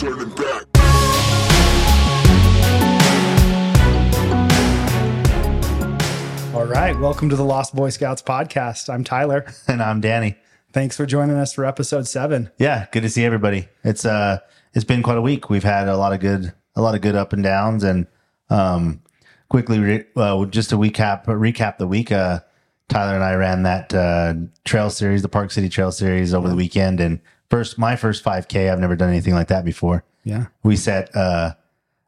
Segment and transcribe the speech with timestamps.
[0.00, 0.64] turning back.
[6.54, 6.98] All right.
[6.98, 8.88] Welcome to the Lost Boy Scouts podcast.
[8.92, 9.44] I'm Tyler.
[9.68, 10.36] And I'm Danny.
[10.72, 12.50] Thanks for joining us for episode seven.
[12.58, 13.68] Yeah, good to see everybody.
[13.84, 14.38] It's uh
[14.72, 15.50] it's been quite a week.
[15.50, 18.06] We've had a lot of good a lot of good up and downs and
[18.48, 19.02] um
[19.50, 22.40] quickly re- uh, just to recap recap the week uh
[22.88, 26.56] Tyler and I ran that uh trail series, the Park City Trail series over the
[26.56, 27.20] weekend and
[27.50, 28.72] first my first 5k.
[28.72, 30.04] I've never done anything like that before.
[30.24, 30.46] Yeah.
[30.62, 31.54] We set uh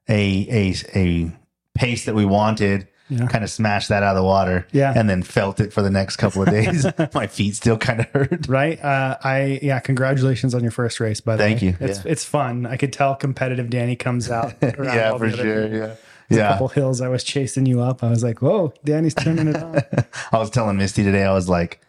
[0.09, 1.31] a a a
[1.75, 3.27] pace that we wanted Yeah.
[3.27, 4.93] kind of smashed that out of the water Yeah.
[4.97, 6.87] and then felt it for the next couple of days.
[7.15, 8.47] my feet still kind of hurt.
[8.49, 8.83] Right.
[8.83, 11.49] Uh, I, yeah, congratulations on your first race, by the way.
[11.51, 11.69] Thank way.
[11.69, 11.77] you.
[11.91, 12.13] It's, Yeah.
[12.13, 12.65] it's fun.
[12.67, 14.55] I could tell competitive Danny comes out.
[14.63, 15.63] yeah, for sure.
[15.69, 15.79] people.
[15.79, 15.95] Yeah.
[16.31, 16.47] Yeah.
[16.49, 18.03] A couple hills I was chasing you up.
[18.03, 19.81] I was like, whoa, Danny's turning it on.
[20.33, 21.81] I was telling Misty today, I was like,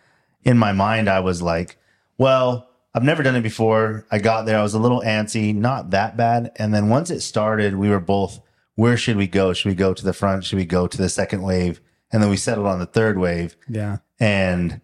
[0.43, 1.77] in my mind, I was like,
[2.17, 4.05] well, I've never done it before.
[4.11, 6.51] I got there, I was a little antsy, not that bad.
[6.57, 8.39] And then once it started, we were both,
[8.75, 9.53] where should we go?
[9.53, 10.43] Should we go to the front?
[10.45, 11.81] Should we go to the second wave?
[12.11, 13.55] And then we settled on the third wave.
[13.67, 13.97] yeah.
[14.19, 14.79] And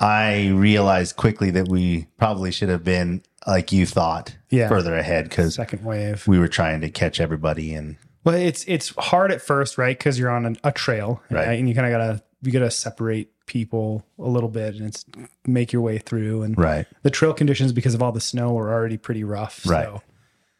[0.00, 4.68] I realized quickly that we probably should have been, like you thought, Yeah.
[4.68, 6.26] further ahead because Second wave.
[6.28, 7.74] we were trying to catch everybody.
[7.74, 9.98] And Well, it's it's hard at first, right?
[9.98, 11.58] Because you're on a, a trail, Right.
[11.58, 15.04] And you kind of gotta you gotta separate people a little bit, and it's
[15.46, 16.42] make your way through.
[16.42, 16.86] And right.
[17.02, 19.66] the trail conditions, because of all the snow, are already pretty rough.
[19.66, 19.86] Right.
[19.86, 20.02] So,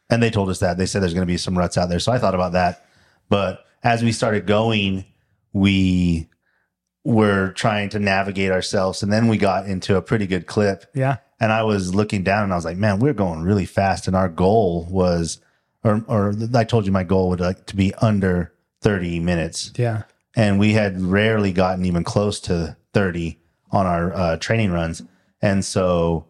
[0.09, 0.77] And they told us that.
[0.77, 1.99] They said there's going to be some ruts out there.
[1.99, 2.85] So I thought about that.
[3.29, 5.05] But as we started going,
[5.53, 6.27] we
[7.03, 9.01] were trying to navigate ourselves.
[9.03, 10.85] And then we got into a pretty good clip.
[10.93, 14.07] yeah, And I was looking down and I was like, man, we're going really fast.
[14.07, 15.39] And our goal was,
[15.83, 19.71] or, or I told you my goal would like to be under 30 minutes.
[19.75, 20.03] yeah,
[20.35, 23.39] And we had rarely gotten even close to 30
[23.71, 25.01] on our uh, training runs.
[25.41, 26.25] And so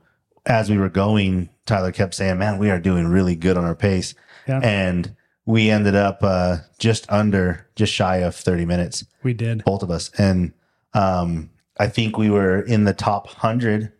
[0.46, 3.76] as we were going, Tyler kept saying, man, we are doing really good on our
[3.76, 4.16] pace.
[4.48, 4.60] Yeah.
[4.64, 9.64] And we ended up uh, just under, just shy of 30 minutes, we did.
[9.64, 10.12] both of us.
[10.18, 10.54] And
[10.94, 13.92] um, I think we were in the top 100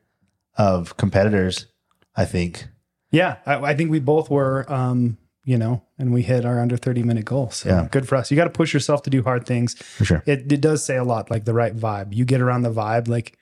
[0.58, 1.68] of competitors,
[2.16, 2.68] I think.
[3.12, 5.18] Yeah, I, I think we both were, um,
[5.50, 7.50] you know, and we hit our under 30 minute goal.
[7.50, 7.88] So Yeah.
[7.90, 8.30] good for us.
[8.30, 9.74] You got to push yourself to do hard things.
[9.74, 10.24] For sure.
[10.28, 12.14] It, it does say a lot, like the right vibe.
[12.14, 13.36] You get around the vibe, like,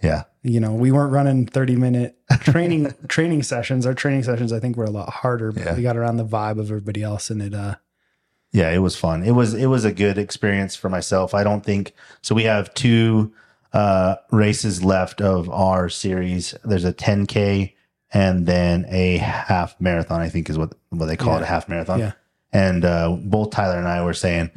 [0.00, 0.22] Yeah.
[0.44, 3.86] you know, we weren't running 30 minute training training sessions.
[3.86, 5.74] Our training sessions, I think, were a lot harder, but Yeah.
[5.74, 7.74] we got around the vibe of everybody else, and it, uh,
[8.54, 11.64] yeah it was fun it was it was a good experience for myself i don't
[11.64, 13.32] think so we have two
[13.72, 17.72] uh races left of our series there's a 10k
[18.12, 21.68] and then a half marathon i think is what what they call it, a half
[21.68, 22.12] marathon Yeah.
[22.52, 24.50] and uh both tyler and i were saying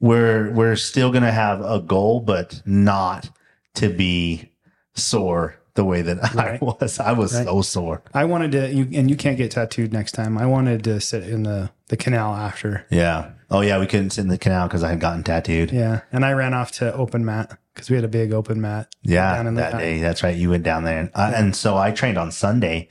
[0.00, 3.30] we're we're still gonna have a goal but not
[3.74, 4.50] to be
[4.94, 6.60] sore the way that Right.
[6.62, 7.44] i was i was Right.
[7.46, 10.38] so sore I wanted to, you, and you can't get tattooed next time.
[10.38, 12.86] I wanted to sit in the, the canal after.
[12.90, 16.00] yeah oh yeah we couldn't sit in the canal because i had gotten tattooed Yeah.
[16.12, 18.94] And I ran off to open mat because we had a big open mat.
[19.02, 19.98] Yeah, down in the- that day.
[20.00, 20.36] That's right.
[20.36, 22.88] You went down there, and, uh, and so I trained on Sunday,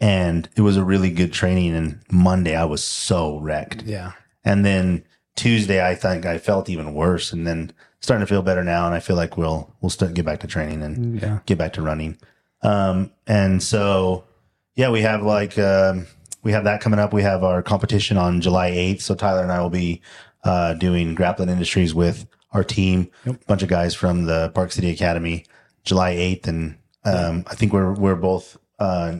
[0.00, 1.74] and it was a really good training.
[1.74, 4.12] And Monday I was so wrecked, Yeah.
[4.44, 8.62] and then Tuesday I think I felt even worse, and then starting to feel better
[8.64, 11.38] now, and I feel like we'll we'll start get back to training and Yeah.
[11.46, 12.16] get back to running.
[12.62, 14.24] Um, and so
[14.74, 16.06] yeah, we have like um,
[16.42, 17.12] we have that coming up.
[17.12, 19.02] We have our competition on July eighth.
[19.02, 20.00] So Tyler and I will be
[20.44, 24.90] uh, doing Grappling Industries with our team, a bunch of guys from the Park City
[24.90, 25.44] Academy,
[25.84, 29.16] July eighth, and um, I think we're we're both uh,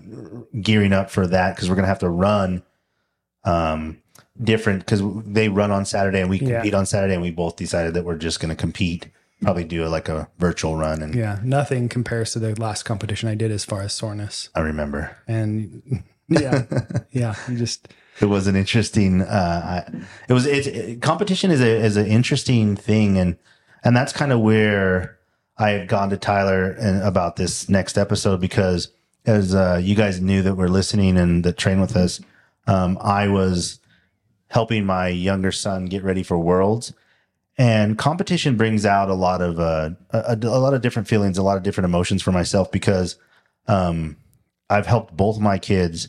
[0.60, 2.62] gearing up for that because we're gonna have to run
[3.45, 3.99] um,
[4.43, 6.54] different because they run on Saturday and we Yeah.
[6.59, 9.09] compete on Saturday, and we both decided that we're just gonna compete.
[9.41, 11.38] Probably do a, like a virtual run, and Yeah.
[11.44, 14.48] Nothing compares to the last competition I did as far as soreness.
[14.54, 16.65] I remember And yeah.
[17.12, 17.34] yeah.
[17.48, 17.88] You just,
[18.21, 19.93] it was an interesting uh I-
[20.28, 23.37] it was it's it, competition is a is an interesting thing and
[23.84, 25.16] and that's kind of where
[25.56, 28.91] i had gone to tyler and about this next episode because
[29.25, 32.21] as uh you guys knew that were listening and that train with us
[32.66, 33.78] um i was
[34.48, 36.92] helping my younger son get ready for worlds
[37.56, 41.42] and competition brings out a lot of uh a, a lot of different feelings a
[41.42, 43.16] lot of different emotions for myself because
[43.66, 44.16] um
[44.71, 46.09] i've helped both my kids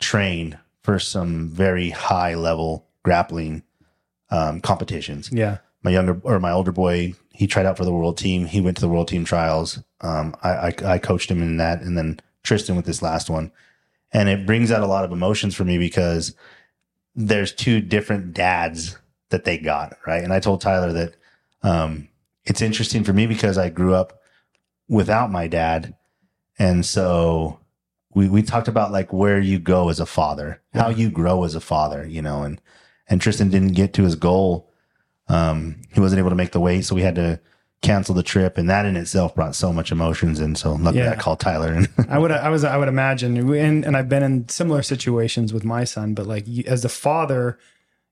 [0.00, 3.62] train for some very high level grappling
[4.30, 5.30] um, competitions.
[5.32, 5.58] yeah.
[5.82, 8.46] My younger or my older boy, he tried out for the world team.
[8.46, 9.82] He went to the world team trials.
[10.00, 13.52] Um, I, I, I coached him in that, and then Tristan with this last one,
[14.10, 16.34] and it brings out a lot of emotions for me because
[17.14, 18.98] there's two different dads
[19.30, 20.22] that they got right.
[20.22, 21.14] And I told Tyler that
[21.62, 22.08] um,
[22.44, 24.20] it's interesting for me because I grew up
[24.88, 25.94] without my dad,
[26.58, 27.60] and so
[28.14, 31.54] we we talked about like where you go as a father, how you grow as
[31.54, 32.60] a father, you know, and
[33.08, 34.70] and Tristan didn't get to his goal.
[35.28, 37.40] Um, he wasn't able to make the weight, so we had to
[37.84, 40.40] cancel the trip, and that in itself brought so much emotions.
[40.40, 41.12] And so luckily, Yeah.
[41.12, 44.22] I called Tyler, and I would I was I would imagine and and I've been
[44.22, 47.58] in similar situations with my son but like you, as a father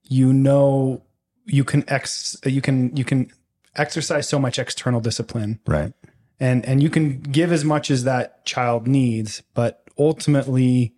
[0.03, 1.01] you know
[1.45, 3.29] you can ex you can you can
[3.75, 5.93] exercise so much external discipline right,
[6.39, 10.93] and and you can give as much as that child needs but ultimately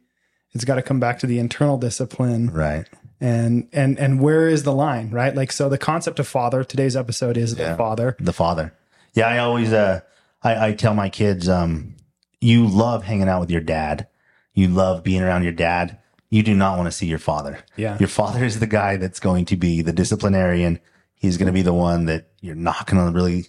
[0.53, 2.87] it's got to come back to the internal discipline right,
[3.21, 6.95] and and and where is the line right like so the concept of father today's
[6.95, 7.71] episode is Yeah.
[7.71, 8.73] the father the father.
[9.13, 10.01] Yeah, I always uh,
[10.43, 11.95] I, I tell my kids, um,
[12.41, 14.07] you love hanging out with your dad,
[14.53, 15.97] you love being around your dad.
[16.29, 17.59] You do not want to see your father.
[17.77, 20.79] yeah Your father is the guy that's going to be the disciplinarian.
[21.13, 23.45] He's going to be the one that you're not going to really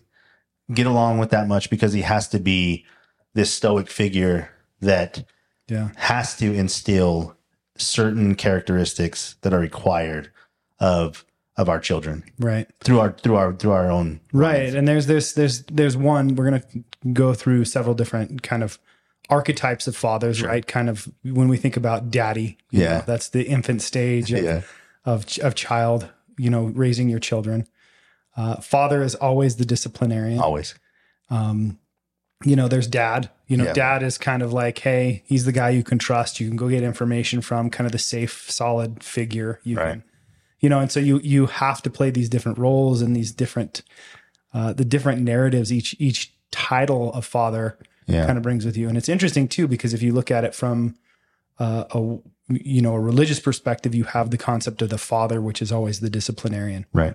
[0.73, 2.85] get along with that much because he has to be
[3.35, 5.25] this stoic figure that
[5.69, 7.37] yeah has to instill
[7.79, 10.31] certain characteristics that are required
[10.79, 11.25] of
[11.57, 12.23] of our children.
[12.39, 12.69] Right.
[12.85, 14.75] Through our through our through our own right.
[14.75, 18.79] and there's there's there's there's one we're going to go through several different kind of
[19.31, 20.67] archetypes of fathers right?
[20.67, 22.99] Kind of when we think about daddy you Yeah.
[22.99, 24.61] know, that's the infant stage of, yeah.
[25.05, 27.67] of of child you know raising your children.
[28.37, 30.39] Uh, father is always the disciplinarian.
[30.39, 30.75] Always.
[31.31, 31.79] Um,
[32.45, 33.31] you know, there's dad.
[33.47, 33.73] You know, Yeah.
[33.73, 36.41] dad is kind of like, hey, he's the guy you can trust.
[36.41, 39.61] You can go get information from, kind of the safe, solid figure.
[39.65, 39.91] You Right.
[39.93, 40.03] can,
[40.61, 43.83] you know, and so you you have to play these different roles and these different,
[44.53, 48.89] uh, the different narratives each each title of father yeah kind of brings with you.
[48.89, 50.95] And it's interesting too because if you look at it from
[51.59, 52.19] uh, a
[52.49, 56.01] you know a religious perspective, you have the concept of the father, which is always
[56.01, 57.15] the disciplinarian right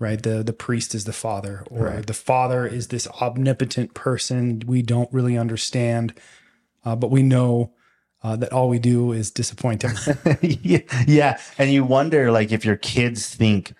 [0.00, 0.20] right?
[0.20, 2.06] The the priest is the father, or Right.
[2.06, 6.14] the father is this omnipotent person we don't really understand,
[6.84, 7.72] uh, but we know
[8.22, 9.92] uh, that all we do is disappoint him.
[10.42, 13.72] yeah, yeah and you wonder like if your kids think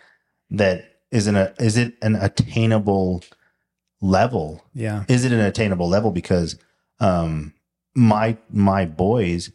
[0.50, 3.22] that isn't a is it an attainable
[4.00, 6.56] level yeah, is it an attainable level because
[7.00, 7.52] um
[7.94, 9.50] my my boys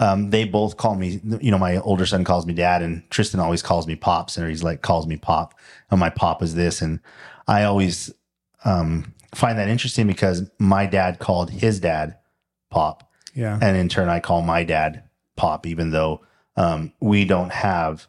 [0.00, 3.40] um they both call me you know my older son calls me dad and tristan
[3.40, 5.54] always calls me pops and he's like calls me pop.
[5.90, 6.82] And my pop is this.
[6.82, 7.00] And
[7.46, 8.12] i always
[8.64, 12.16] um find that interesting because my dad called his dad
[12.70, 13.10] pop.
[13.34, 15.04] Yeah, and in turn i call my dad
[15.36, 16.22] pop even though
[16.56, 18.06] um we don't have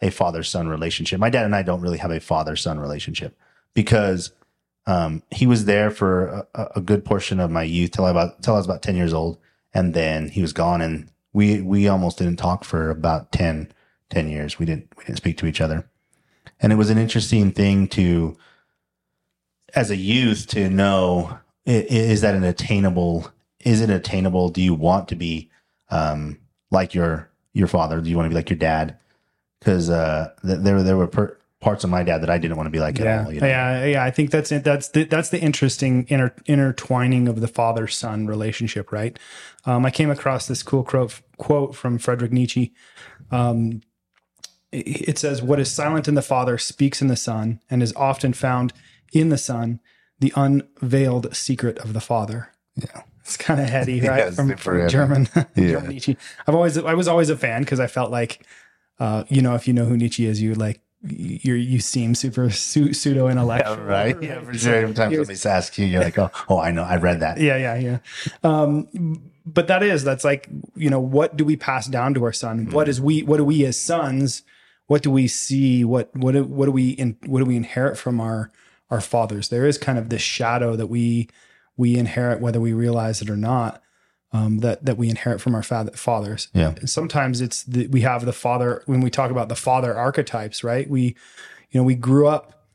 [0.00, 1.20] a father son relationship.
[1.20, 3.36] My dad and i don't really have a father son relationship
[3.74, 4.32] because
[4.86, 8.42] um, he was there for a, a good portion of my youth till I about
[8.42, 9.38] till I was about ten years old,
[9.72, 13.72] and then he was gone, and we we almost didn't talk for about 10,
[14.10, 14.58] 10 years.
[14.58, 15.88] We didn't we didn't speak to each other,
[16.60, 18.36] and it was an interesting thing to,
[19.74, 23.30] as a youth, to know is that an attainable?
[23.60, 24.48] Is it attainable?
[24.48, 25.50] Do you want to be
[25.90, 26.38] um,
[26.70, 28.00] like your your father?
[28.00, 28.98] Do you want to be like your dad?
[29.58, 32.70] Because uh, there there were per- parts of my dad that I didn't want to
[32.70, 33.32] be like at all.
[33.32, 33.46] You know?
[33.46, 34.04] yeah, yeah.
[34.04, 34.64] I think that's it.
[34.64, 39.18] That's the, that's the interesting inter, intertwining of the father son relationship, right?
[39.64, 42.74] Um, I came across this cool quote quote from Friedrich Nietzsche.
[43.30, 43.80] Um,
[44.72, 47.94] it it says, "What is silent in the father speaks in the son, and is
[47.94, 48.72] often found
[49.12, 49.80] in the son,
[50.18, 53.02] the unveiled secret of the father." Yeah.
[53.20, 54.18] It's kind of heady, right?
[54.18, 54.88] Yeah, from, from.
[54.98, 55.44] German, Yeah.
[55.54, 56.16] German Nietzsche.
[56.46, 58.44] I've always, I was always a fan because I felt like,
[58.98, 62.48] uh, you know, if you know who Nietzsche is, you like, you you seem super
[62.50, 64.22] su- pseudo intellectual, Yeah, right.
[64.22, 64.74] Yeah, for sure.
[64.74, 67.38] Every time Here's- somebody asks you, you're like, oh, oh, I know, I read that.
[67.40, 67.98] yeah, yeah, yeah.
[68.44, 72.32] Um, but that is that's like you know what do we pass down to our
[72.32, 72.70] son?
[72.70, 74.42] What is we what do we as sons?
[74.86, 75.84] What do we see?
[75.84, 78.52] What what do, what do we in, what do we inherit from our
[78.90, 79.48] our fathers?
[79.48, 81.28] There is kind of this shadow that we
[81.76, 83.82] we inherit whether we realize it or not.
[84.34, 86.48] Um, that that we inherit from our fa- fathers.
[86.54, 86.74] Yeah.
[86.86, 90.88] Sometimes it's the, we have the father when we talk about the father archetypes, right?
[90.88, 91.02] We,
[91.70, 92.66] you know, we grew up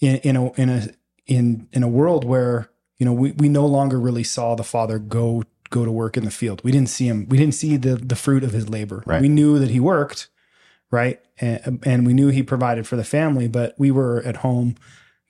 [0.00, 0.88] in, in a in a
[1.28, 4.98] in in a world where you know we, we no longer really saw the father
[4.98, 7.96] go go to work in the field we didn't see him we didn't see the
[7.96, 9.20] the fruit of his labor Right.
[9.20, 10.28] we knew that he worked
[10.92, 14.76] right and, and we knew he provided for the family but we were at home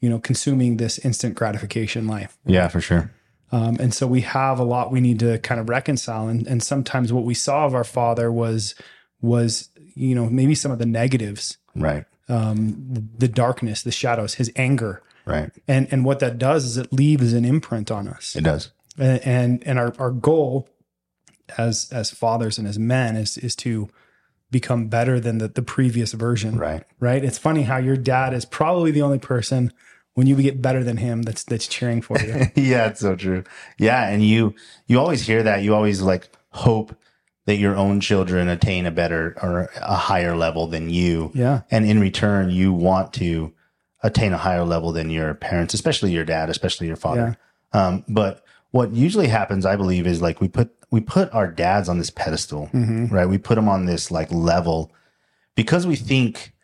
[0.00, 3.10] you know consuming this instant gratification life Yeah, for sure.
[3.52, 6.62] Um, and so we have a lot we need to kind of reconcile and, and
[6.62, 8.74] sometimes what we saw of our father was
[9.20, 12.04] was you know maybe some of the negatives Right.
[12.28, 12.76] um,
[13.18, 15.50] the darkness the shadows his anger Right.
[15.66, 18.70] and and what that does is it leaves an imprint on us It does.
[18.98, 20.68] and and, and our, our goal
[21.58, 23.88] as as fathers and as men is is to
[24.50, 26.84] become better than the, the previous version Right.
[27.00, 29.72] right it's funny how your dad is probably the only person
[30.16, 33.44] when you get better than him that's that's cheering for you yeah, it's so true.
[33.78, 34.54] Yeah, and you
[34.86, 35.62] you always hear that.
[35.62, 36.96] You always like hope
[37.44, 41.30] that your own children attain a better or a higher level than you.
[41.34, 41.62] Yeah.
[41.70, 43.52] And in return, you want to
[44.02, 47.36] attain a higher level than your parents, especially your dad, especially your father.
[47.72, 51.90] Um, but what usually happens, I believe, is like we put we put our dads
[51.90, 52.70] on this pedestal,
[53.10, 53.28] right?
[53.28, 54.92] We put them on this like level
[55.54, 56.54] because we think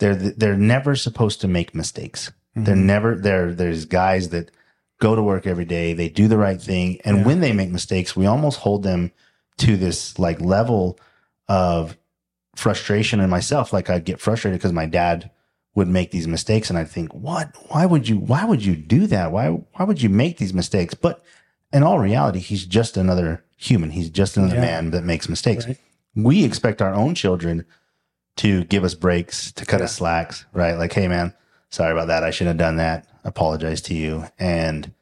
[0.00, 2.32] they're they're never supposed to make mistakes.
[2.56, 2.86] They're mm-hmm.
[2.86, 3.52] never there.
[3.52, 4.50] There's guys that
[4.98, 5.92] go to work every day.
[5.92, 7.24] They do the right thing, and Yeah.
[7.24, 9.12] when they make mistakes, we almost hold them
[9.58, 10.98] to this like level
[11.48, 11.96] of
[12.56, 13.72] frustration in myself.
[13.72, 15.30] Like I'd get frustrated because my dad
[15.74, 17.54] would make these mistakes, and I'd think, "What?
[17.68, 18.16] Why would you?
[18.16, 19.30] Why would you do that?
[19.32, 19.48] Why?
[19.48, 21.22] Why would you make these mistakes?" But
[21.72, 23.90] in all reality, he's just another human.
[23.90, 24.60] He's just another Yeah.
[24.62, 25.66] man that makes mistakes.
[25.66, 25.76] Right.
[26.14, 27.66] We expect our own children
[28.36, 29.84] to give us breaks, to cut Yeah.
[29.84, 30.78] us slacks, right?
[30.78, 31.34] Like, hey, man,
[31.70, 32.24] sorry about that.
[32.24, 33.06] I should have done that.
[33.24, 34.24] Apologize to you.
[34.38, 34.92] And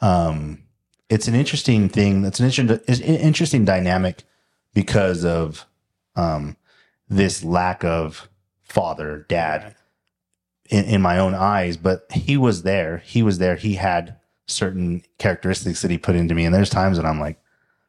[0.00, 0.62] um,
[1.08, 2.22] it's an interesting thing.
[2.22, 4.24] That's an interesting, it's an interesting dynamic
[4.74, 5.66] because of
[6.16, 6.56] um,
[7.08, 8.28] this lack of
[8.62, 9.74] father, dad
[10.68, 11.76] in, in my own eyes.
[11.76, 12.98] But he was there.
[12.98, 13.56] He was there.
[13.56, 16.44] He had certain characteristics that he put into me.
[16.44, 17.38] And there's times when I'm like,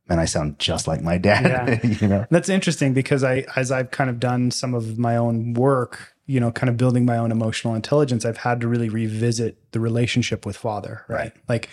[0.07, 1.83] man, I sound just like my dad.
[2.01, 2.25] you know?
[2.29, 6.39] That's interesting because I, as I've kind of done some of my own work, you
[6.39, 10.45] know, kind of building my own emotional intelligence, I've had to really revisit the relationship
[10.45, 11.33] with father, right?
[11.47, 11.69] Like,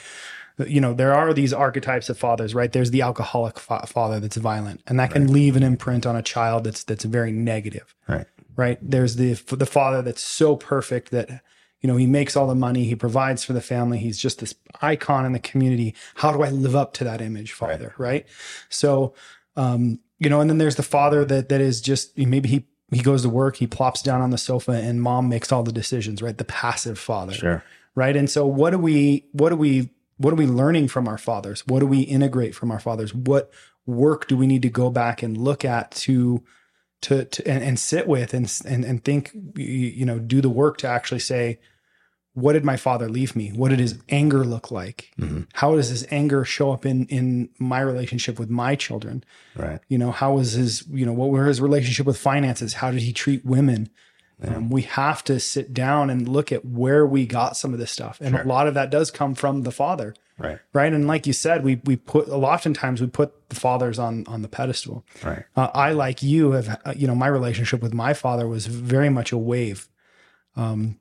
[0.66, 2.72] you know, there are these archetypes of fathers, right?
[2.72, 6.22] There's the alcoholic fa- father that's violent, and that can leave an imprint on a
[6.22, 8.26] child that's that's very negative, Right.
[8.56, 8.78] right?
[8.80, 11.28] There's the the father that's so perfect that
[11.82, 14.54] you know he makes all the money, he provides for the family, he's just this
[14.80, 15.94] icon in the community.
[16.14, 17.92] How do I live up to that image, father?
[17.98, 18.24] Right.
[18.70, 19.12] So,
[19.56, 23.02] um, you know, and then there's the father that that is just maybe he he
[23.02, 26.22] goes to work, he plops down on the sofa, and mom makes all the decisions,
[26.22, 26.36] right?
[26.36, 27.64] The passive father, Sure.
[27.94, 28.16] right?
[28.16, 31.66] And so, what do we what do we what are we learning from our fathers?
[31.66, 33.12] What do we integrate from our fathers?
[33.14, 33.50] What
[33.86, 36.42] work do we need to go back and look at to
[37.02, 40.48] to, to and, and sit with and, and and think you you know do the
[40.48, 41.58] work to actually say
[42.42, 45.46] what did my father leave me what did his anger look like Mhm.
[45.54, 49.24] how does his anger show up in in my relationship with my children
[49.56, 49.80] Right.
[49.88, 53.02] you know how was his you know what were his relationship with finances how did
[53.02, 53.88] he treat women
[54.46, 57.90] um, we have to sit down and look at where we got some of this
[57.90, 58.44] stuff and Sure.
[58.44, 60.58] a lot of that does come from the father Right.
[60.74, 63.98] right and like you said we we put a lot oftentimes we put the fathers
[63.98, 65.44] on on the pedestal Right.
[65.56, 69.08] uh, I, like you, have uh, you know my relationship with my father was very
[69.08, 69.88] much a wave.
[70.54, 70.98] Um,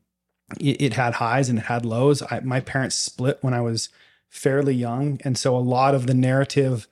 [0.60, 2.22] it, it had highs and it had lows.
[2.22, 3.90] I, my parents split when I was
[4.30, 6.88] fairly young, and so a lot of the narrative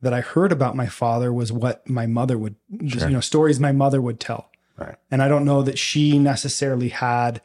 [0.00, 3.08] that I heard about my father was what my mother would, just, Sure.
[3.08, 4.50] you know, stories my mother would tell.
[4.76, 4.96] Right.
[5.10, 7.40] And I don't know that she necessarily had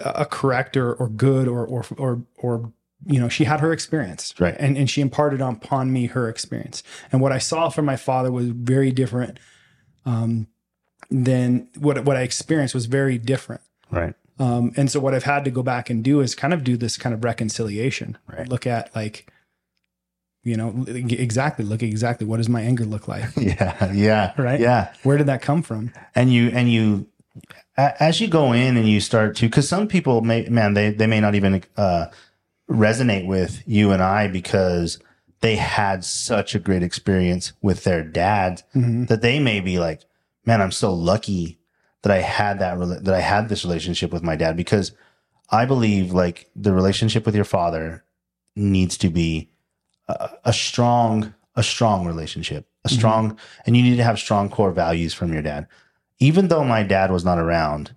[0.00, 2.72] a a correct or, or good or or or or
[3.06, 4.56] you know she had her experience Right.
[4.58, 6.82] and and she imparted upon me her experience
[7.12, 9.38] and what I saw from my father was very different
[10.06, 10.46] um,
[11.10, 13.60] than what what I experienced was very different
[13.90, 14.14] Right.
[14.38, 16.76] Um, and so what I've had to go back and do is kind of do
[16.76, 18.48] this kind of reconciliation Right.
[18.48, 19.30] look at like
[20.42, 23.92] you know exactly look at exactly what does my anger look like Yeah.
[23.92, 24.32] Yeah.
[24.36, 24.60] Right.
[24.60, 24.92] Yeah.
[25.02, 27.06] where did that come from and you and you
[27.76, 31.06] as you go in and you start to because some people may man they they
[31.06, 32.06] may not even uh
[32.70, 34.98] resonate with you and i because
[35.40, 39.08] they had such a great experience with their dad Mhm.
[39.08, 40.02] that they may be like
[40.46, 41.58] man i'm so lucky
[42.04, 44.92] that i had that that i had this relationship with my dad because
[45.50, 48.04] i believe like the relationship with your father
[48.56, 49.50] needs to be
[50.08, 52.96] a, a strong a strong relationship a Mhm.
[52.98, 55.66] strong and you need to have strong core values from your dad
[56.18, 57.94] even though my dad was not around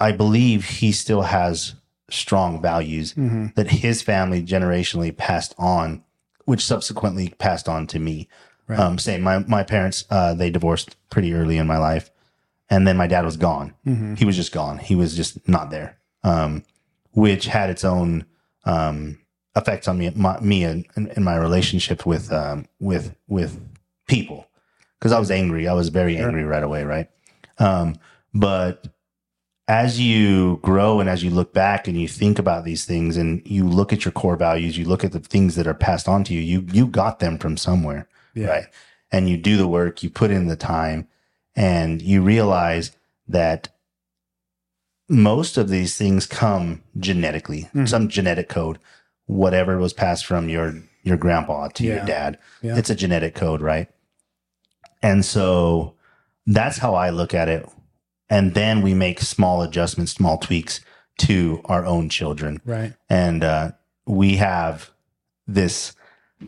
[0.00, 1.74] i believe he still has
[2.10, 3.54] strong values Mhm.
[3.56, 6.02] that his family generationally passed on
[6.46, 8.26] which subsequently passed on to me
[8.66, 8.80] Right.
[8.80, 12.10] um same my my parents uh they divorced pretty early in my life
[12.70, 14.18] and then my dad was gone Mhm.
[14.18, 14.78] he was just gone.
[14.78, 16.62] He was just not there, um,
[17.12, 18.24] which had its own
[18.64, 19.18] um,
[19.56, 23.58] effects on me, my, me, and, and, and my relationship with um, with with
[24.06, 24.46] people
[24.98, 25.66] because I was angry.
[25.68, 26.26] I was very Sure.
[26.26, 27.08] angry right away, right?
[27.58, 27.94] Um,
[28.34, 28.88] but
[29.66, 33.42] as you grow and as you look back and you think about these things and
[33.46, 36.24] you look at your core values, you look at the things that are passed on
[36.24, 36.40] to you.
[36.40, 38.66] You you got them from somewhere yeah right?
[39.10, 41.08] And you do the work, you put in the time,
[41.58, 42.92] and you realize
[43.26, 43.68] that
[45.08, 47.88] most of these things come genetically, Mhm.
[47.88, 48.78] some genetic code,
[49.26, 50.74] whatever was passed from your
[51.04, 51.96] your grandpa to Yeah.
[51.96, 52.38] your dad.
[52.60, 52.76] Yeah.
[52.76, 53.88] It's a genetic code, right?
[55.02, 55.94] And so
[56.46, 57.66] that's how I look at it.
[58.28, 60.80] And then we make small adjustments, small tweaks
[61.18, 63.72] to our own children right and uh,
[64.06, 64.90] we have
[65.46, 65.92] this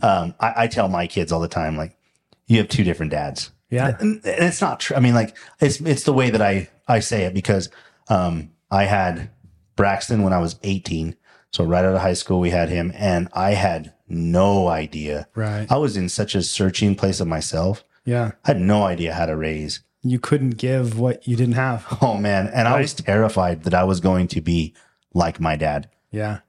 [0.02, 1.96] um, I, I tell my kids all the time like
[2.46, 3.50] you have two different dads.
[3.70, 3.96] Yeah.
[4.00, 4.96] and, and it's not true.
[4.96, 7.68] I mean, like it's it's the way that I I say it because
[8.08, 9.30] um, I had
[9.76, 11.16] Braxton when I was 18.
[11.52, 15.26] So right out of high school, we had him, and I had no idea.
[15.34, 15.66] Right.
[15.70, 17.84] I was in such a searching place of myself.
[18.04, 18.32] Yeah.
[18.44, 19.80] I had no idea how to raise.
[20.02, 21.86] You couldn't give what you didn't have.
[22.02, 24.74] Oh man, and I was terrified that I was going to be
[25.12, 25.88] like my dad.
[26.10, 26.40] Yeah.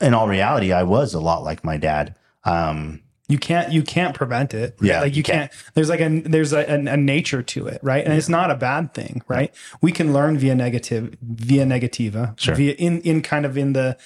[0.00, 2.14] In all reality, I was a lot like my dad.
[2.44, 4.76] Um, You can't you can't prevent it.
[4.80, 7.80] Yeah, Like you you can't, there's like a there's a, a, a nature to it,
[7.82, 8.04] right?
[8.04, 9.52] And it's not a bad thing, right?
[9.80, 12.38] We can learn via negative via negativa.
[12.38, 12.54] Sure.
[12.54, 13.96] Via in in kind of in the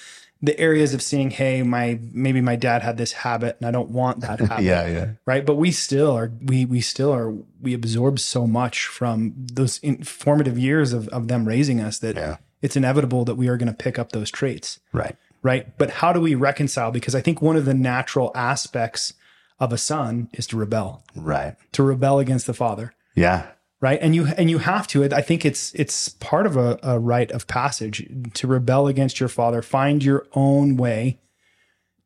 [0.43, 3.91] the areas of seeing, hey, my maybe my dad had this habit and I don't
[3.91, 4.63] want that habit.
[4.63, 8.87] yeah, yeah, right but we still are we we still are we absorb so much
[8.87, 12.37] from those informative years of, of them raising us that Yeah.
[12.63, 15.15] it's inevitable that we are going to pick up those traits right.
[15.43, 19.13] Right but how do we reconcile because i think one of the natural aspects
[19.59, 21.55] of a son is to rebel Right.
[21.73, 23.47] to rebel against the father Yeah.
[23.79, 26.99] right and you and you have to i think it's it's part of a, a
[26.99, 31.19] rite of passage to rebel against your father find your own way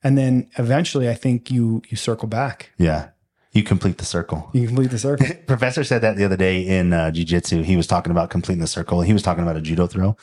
[0.04, 3.10] and then eventually i think you you circle back Yeah.
[3.54, 4.50] You complete the circle.
[4.52, 7.64] you complete the circle Professor said that the other day in uh, jujitsu.
[7.64, 9.00] He was talking about completing the circle.
[9.00, 10.18] He was talking about a judo throw,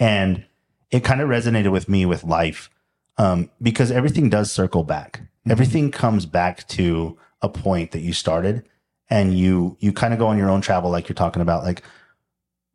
[0.00, 0.42] and
[0.90, 2.70] it kind of resonated with me with life
[3.18, 5.20] um, because everything does circle back.
[5.48, 8.64] Everything comes back to a point that you started,
[9.10, 11.64] and you you kind of go on your own travel, like you're talking about.
[11.64, 11.82] Like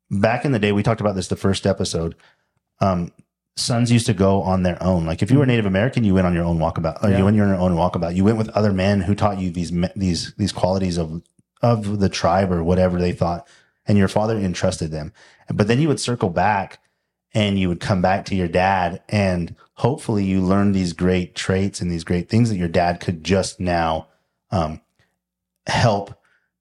[0.10, 2.16] back in the day, we talked about this the first episode.
[2.82, 3.12] Um,
[3.56, 5.06] sons used to go on their own.
[5.06, 7.04] Like if you were Native American, you went on your own walkabout.
[7.04, 7.20] Or Yeah.
[7.20, 8.16] You went on your own walkabout.
[8.16, 11.22] You went with other men who taught you these these these qualities of
[11.62, 13.48] of the tribe or whatever they thought,
[13.86, 15.14] and your father entrusted them.
[15.54, 16.80] But then you would circle back,
[17.34, 21.82] and you would come back to your dad, and hopefully you learned these great traits
[21.82, 24.08] and these great things that your dad could just now
[24.52, 24.80] um,
[25.68, 26.16] help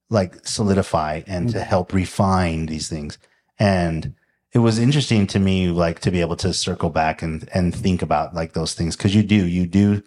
[0.09, 3.19] like solidify and to help refine these things.
[3.59, 4.15] And
[4.53, 8.03] it was interesting to me, like to be able to circle back and, and think
[8.03, 8.97] about like those things.
[8.97, 10.03] Cause you do, you do,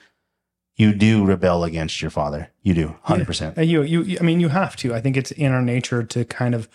[0.76, 2.52] you do rebel against your father.
[2.62, 3.58] You do hundred percent.
[3.58, 4.94] And you, you, you- I mean, you have to.
[4.94, 6.68] I think it's in our nature to kind of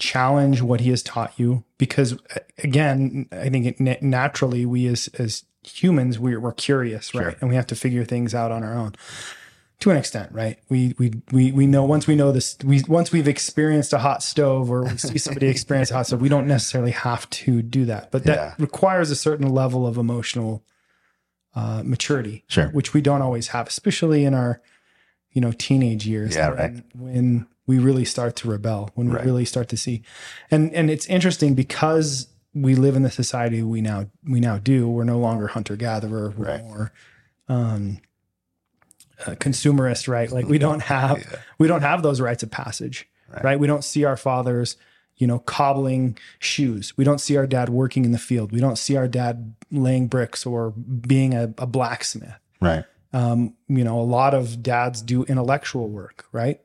[0.00, 5.08] challenge what he has taught you, because uh, again, I think it, naturally we as
[5.18, 7.22] as humans we're, we're curious, right?
[7.22, 7.34] Sure.
[7.40, 8.94] And we have to figure things out on our own
[9.80, 10.58] to an extent, right?
[10.68, 14.22] We we we we know once we know this, we once we've experienced a hot
[14.22, 17.84] stove or we see somebody experience a hot stove, we don't necessarily have to do
[17.86, 18.54] that, but that Yeah.
[18.58, 20.64] requires a certain level of emotional
[21.54, 22.68] uh, maturity, Sure.
[22.68, 24.60] which we don't always have, especially in our
[25.32, 26.82] you know teenage years Yeah, right.
[26.94, 29.24] when we really start to rebel when we Right.
[29.30, 29.96] really start to see
[30.50, 32.08] and and it's interesting because
[32.66, 33.98] we live in the society we now
[34.34, 36.64] we now do we're no longer hunter gatherer we're Right.
[36.64, 36.92] more
[37.48, 37.98] um
[39.26, 41.18] uh, consumerist right like we don't have
[41.58, 43.44] we don't have those rites of passage Right.
[43.44, 44.76] right we don't see our fathers
[45.16, 48.78] you know cobbling shoes we don't see our dad working in the field we don't
[48.78, 52.84] see our dad laying bricks or being a, a blacksmith Right.
[53.12, 56.60] um, you know, a lot of dads do intellectual work, right?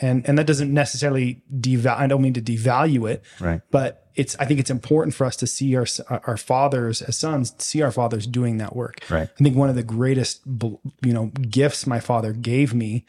[0.00, 1.96] And and that doesn't necessarily deval.
[1.96, 3.60] I don't mean to devalue it, Right.
[3.70, 4.36] but it's.
[4.38, 5.86] I think it's important for us to see our
[6.26, 9.00] our fathers as sons, see our fathers doing that work.
[9.10, 9.28] Right.
[9.28, 13.06] I think one of the greatest, you know, gifts my father gave me.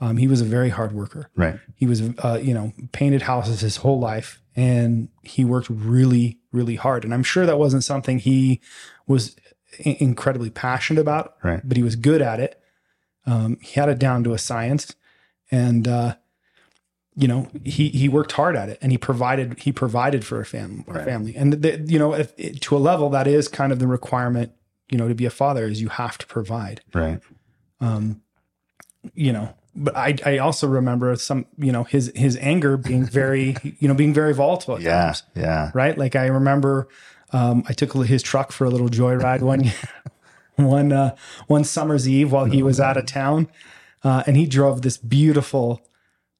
[0.00, 1.28] Um, he was a very hard worker.
[1.34, 1.58] Right.
[1.74, 6.76] He was, uh, you know, painted houses his whole life, and he worked really, really
[6.76, 7.04] hard.
[7.04, 8.60] And I'm sure that wasn't something he
[9.08, 9.34] was
[9.80, 11.60] incredibly passionate about, Right.
[11.64, 12.60] but he was good at it.
[13.26, 14.94] Um, he had it down to a science,
[15.50, 16.14] and uh,
[17.20, 20.46] you know, he he worked hard at it, and he provided he provided for a
[20.46, 21.04] family, Right.
[21.04, 24.52] family, and the, you know, if, to a level that is kind of the requirement.
[24.90, 27.20] You know, to be a father is you have to provide Right.
[27.80, 28.22] um
[29.14, 33.54] you know but i i also remember some you know his his anger being very
[33.80, 35.04] you know being very volatile at Yeah.
[35.04, 35.70] times, Yeah.
[35.74, 36.88] right like i remember
[37.32, 39.70] um i took his truck for a little joyride one
[40.56, 41.14] one uh
[41.48, 43.48] one summer's eve while he was out of town
[44.04, 45.82] uh and he drove this beautiful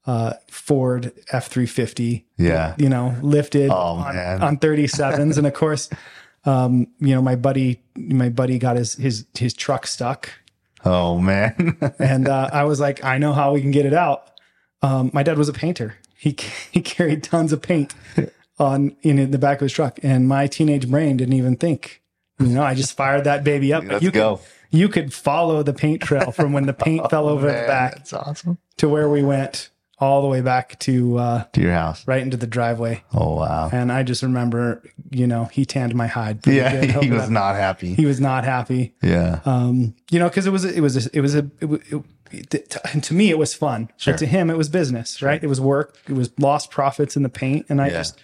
[0.08, 2.74] uh ford f350 Yeah.
[2.78, 5.36] you know, lifted Oh, on, on 37s.
[5.38, 5.88] and of course,
[6.44, 10.30] um, you know, my buddy, my buddy got his, his, his truck stuck.
[10.84, 11.76] Oh man.
[11.98, 14.30] And, uh, I was like, I know how we can get it out.
[14.82, 15.96] Um, my dad was a painter.
[16.16, 16.30] He,
[16.72, 17.94] he carried tons of paint
[18.58, 19.98] on in the back of his truck.
[20.02, 22.02] And my teenage brain didn't even think,
[22.40, 23.84] you know, I just fired that baby up.
[23.84, 24.36] Let's you go.
[24.36, 27.96] Could, you could follow the paint trail from when the paint fell over the back
[27.96, 28.58] That's awesome.
[28.78, 32.06] to where we went all the way back to, uh, To your house.
[32.06, 33.02] right into the driveway.
[33.12, 33.68] Oh wow.
[33.72, 36.46] And I just remember, you know, he tanned my hide.
[36.46, 36.87] Yeah.
[36.92, 37.30] good He was that.
[37.30, 37.94] not happy.
[37.94, 38.94] He was not happy.
[39.02, 39.40] Yeah.
[39.44, 42.58] Um, you know, because it was it was a, it was a it, it, to,
[42.61, 44.12] to- to me it was fun, Sure.
[44.14, 45.42] but to him it was business, right?
[45.42, 45.96] It was work.
[46.08, 47.92] It was lost profits in the paint, and I Yeah.
[47.94, 48.20] just,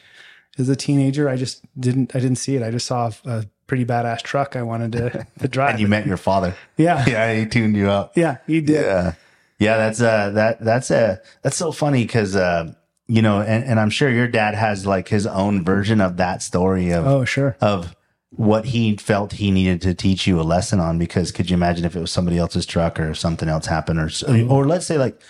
[0.58, 2.62] as a teenager, I just didn't, I didn't see it.
[2.62, 5.70] I just saw a pretty badass truck I wanted to, to drive.
[5.70, 6.54] And you met your father.
[6.76, 8.12] yeah, Yeah, he tuned you up.
[8.16, 8.84] yeah, he did.
[8.84, 9.14] Yeah.
[9.58, 12.72] Yeah, that's uh that that's uh that's so funny because uh
[13.06, 16.42] you know, and, and I'm sure your dad has like his own version of that
[16.42, 17.56] story of Oh, sure.
[17.60, 17.94] of
[18.30, 21.84] what he felt he needed to teach you a lesson on because could you imagine
[21.84, 24.50] if it was somebody else's truck or something else happened or Mm-hmm.
[24.50, 25.20] or let's say like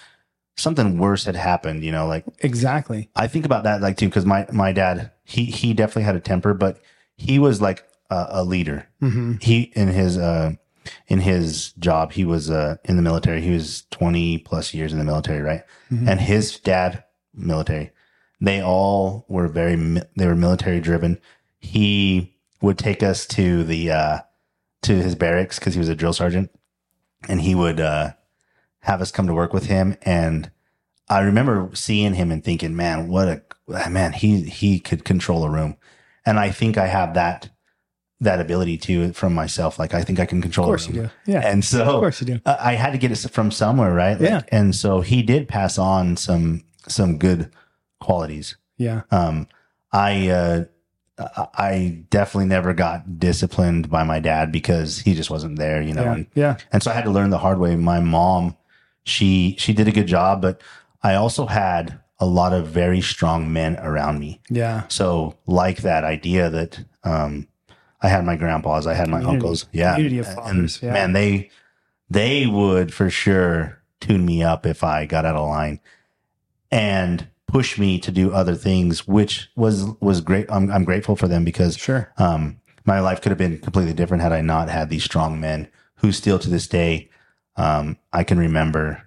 [0.57, 3.11] something worse had happened, you know, like Exactly.
[3.17, 6.21] I think about that like too because my my dad he he definitely had a
[6.21, 6.81] temper, but
[7.17, 8.89] he was like a, a leader.
[9.01, 10.53] hmm He in his uh
[11.09, 13.41] in his job he was uh in the military.
[13.41, 15.63] He was twenty plus years in the military, right?
[15.91, 16.09] Mhm.
[16.09, 17.91] And his dad military.
[18.41, 19.77] They all were very
[20.17, 21.19] they were military driven.
[21.59, 24.19] He would take us to the uh
[24.83, 26.51] to his barracks because he was a drill sergeant,
[27.29, 28.13] and he would uh
[28.81, 30.51] have us come to work with him and
[31.09, 35.51] I remember seeing him and thinking, man, what a man, he he could control a
[35.51, 35.77] room.
[36.25, 37.51] And I think I have that
[38.21, 39.79] that ability to from myself.
[39.79, 40.67] Like I think I can control.
[40.67, 41.11] Of course you do.
[41.27, 41.41] Yeah.
[41.45, 42.41] And so of course you do.
[42.47, 44.19] uh, I had to get it from somewhere, right?
[44.21, 44.43] Like, Yeah.
[44.49, 47.51] And so he did pass on some some good
[48.01, 48.57] qualities.
[48.79, 49.03] Yeah.
[49.11, 49.49] Um,
[49.93, 50.65] I uh,
[51.19, 55.95] I- I definitely never got disciplined by my dad because he just wasn't there, you
[55.95, 56.03] know.
[56.03, 56.13] Yeah.
[56.15, 56.57] And Yeah.
[56.73, 57.77] and so I had to learn the hard way.
[57.77, 58.57] My mom,
[59.05, 60.61] she she did a good job, but
[61.03, 64.41] I also had a lot of very strong men around me.
[64.49, 64.85] Yeah.
[64.89, 67.47] So like that idea that um
[68.05, 69.37] I had my grandpas, I had my Community.
[69.47, 69.67] uncles.
[69.73, 69.97] Yeah.
[69.97, 70.39] Of
[70.83, 70.93] And yeah.
[70.93, 71.51] man, they
[72.11, 75.81] they would for sure tune me up if I got out of line
[76.71, 80.47] and push me to do other things, which was was great.
[80.51, 82.13] I'm I'm grateful for them because Sure.
[82.19, 85.69] um, my life could have been completely different had I not had these strong men
[85.97, 87.09] who still to this day,
[87.57, 89.03] um, I can remember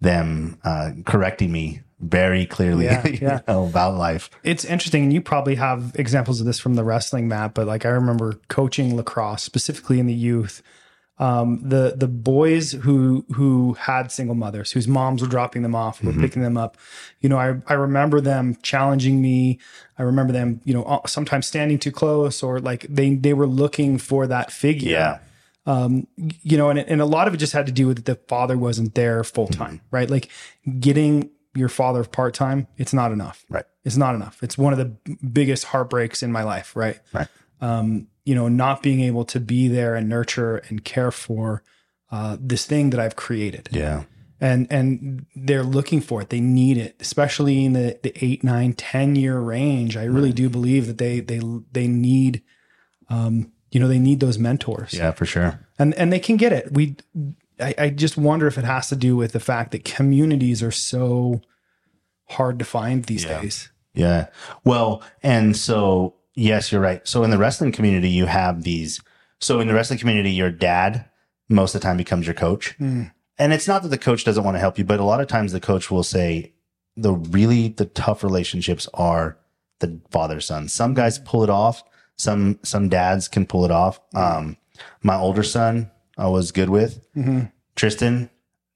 [0.00, 3.40] them uh, correcting me very clearly Yeah, yeah.
[3.48, 4.30] know, about life.
[4.44, 7.54] It's interesting, and you probably have examples of this from the wrestling mat.
[7.54, 10.62] But like I remember coaching lacrosse, specifically in the youth.
[11.20, 16.00] Um, the the boys who who had single mothers, whose moms were dropping them off,
[16.00, 16.76] were picking them up.
[17.18, 19.58] You know, I I remember them challenging me.
[19.98, 23.48] I remember them, you know, uh, sometimes standing too close, or like they they were
[23.48, 24.92] looking for that figure.
[24.92, 25.18] Yeah.
[25.66, 28.14] um, you know, and, and a lot of it just had to do with the
[28.28, 30.08] father wasn't there full time, right?
[30.08, 30.28] Like
[30.78, 33.44] getting your father part time, it's not enough.
[33.50, 33.64] Right.
[33.84, 34.42] It's not enough.
[34.42, 36.98] It's one of the biggest heartbreaks in my life, right?
[37.12, 37.26] Right.
[37.60, 41.62] Um, you know, not being able to be there and nurture and care for
[42.10, 44.04] uh, this thing that I've created, Yeah.
[44.40, 46.28] and and they're looking for it.
[46.30, 49.96] They need it, especially in the the eight, nine, ten year range.
[49.96, 51.40] I really do believe that they they
[51.72, 52.42] they need,
[53.08, 55.66] um, you know, they need those mentors Yeah, for sure.
[55.78, 56.72] and and they can get it.
[56.72, 56.96] We,
[57.60, 60.70] I, I just wonder if it has to do with the fact that communities are
[60.70, 61.40] so
[62.30, 63.40] hard to find these Yeah.
[63.40, 63.70] days.
[63.94, 64.26] Yeah.
[64.64, 67.06] Well, and so yes, you're right.
[67.06, 69.00] So in the wrestling community, you have these.
[69.40, 71.06] So in the wrestling community, your dad
[71.48, 72.76] most of the time becomes your coach.
[72.78, 73.10] Mm.
[73.38, 75.28] And it's not that the coach doesn't want to help you, but a lot of
[75.28, 76.52] times the coach will say
[76.96, 79.38] the really the tough relationships are
[79.80, 80.68] the father son.
[80.68, 81.82] Some guys pull it off.
[82.16, 84.00] Some some dads can pull it off.
[84.14, 84.56] Um,
[85.02, 87.00] my older son, I was good with.
[87.16, 87.52] Mhm.
[87.76, 88.28] Tristan,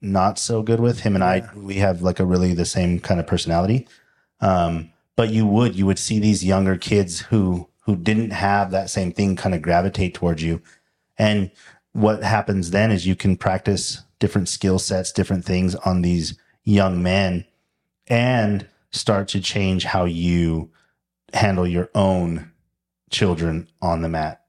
[0.03, 1.49] not so good with him and I.
[1.55, 3.87] We have like a really the same kind of personality.
[4.41, 8.89] Um, but you would you would see these younger kids who who didn't have that
[8.89, 10.61] same thing kind of gravitate towards you,
[11.17, 11.51] and
[11.93, 17.01] what happens then is you can practice different skill sets, different things on these young
[17.01, 17.45] men,
[18.07, 20.71] and start to change how you
[21.33, 22.51] handle your own
[23.09, 24.41] children on the mat.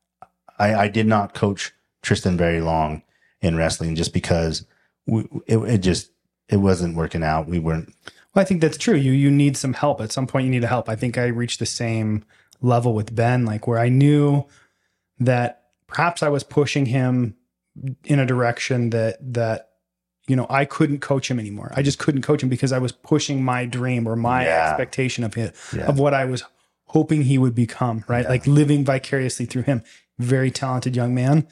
[0.58, 3.02] I, I did not coach Tristan very long
[3.40, 4.64] in wrestling just because
[5.06, 6.10] we, it, it just
[6.48, 7.46] it wasn't working out.
[7.48, 7.94] We weren't
[8.34, 8.94] Well, I think that's true.
[8.96, 10.44] You you need some help at some point.
[10.44, 10.88] You need to help.
[10.88, 12.24] I think I reached the same
[12.60, 14.44] level with Ben, like where I knew
[15.20, 17.36] that perhaps I was pushing him
[18.04, 19.70] in a direction that that
[20.26, 21.72] you know I couldn't coach him anymore.
[21.76, 24.68] I just couldn't coach him because I was pushing my dream or my Yeah.
[24.70, 25.86] expectation of him Yeah.
[25.86, 26.44] of what I was
[26.86, 28.04] hoping he would become.
[28.08, 28.30] Right, Yeah.
[28.30, 29.82] like living vicariously through him.
[30.18, 31.46] Very talented young man.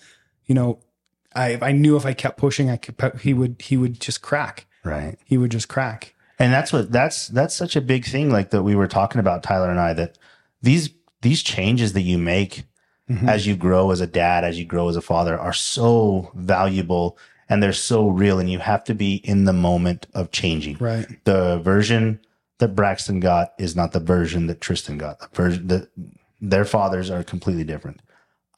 [0.46, 0.78] You know,
[1.34, 4.66] I I knew if I kept pushing, I could he would he would just crack.
[4.84, 5.16] right.
[5.24, 6.14] He would just crack.
[6.38, 9.42] And that's what that's that's such a big thing like that we were talking about
[9.42, 10.18] Tyler and I that
[10.60, 10.90] these
[11.22, 12.64] these changes that you make
[13.10, 13.28] Mhm.
[13.28, 17.18] as you grow as a dad, as you grow as a father are so valuable
[17.48, 20.76] and they're so real and you have to be in the moment of changing.
[20.78, 21.06] Right.
[21.24, 22.20] The version
[22.58, 25.18] that Braxton got is not the version that Tristan got.
[25.18, 25.88] The version that
[26.40, 28.00] their fathers are completely different.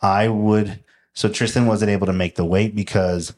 [0.03, 0.84] I would
[1.15, 3.33] so Tristan wasn't able to make the weight because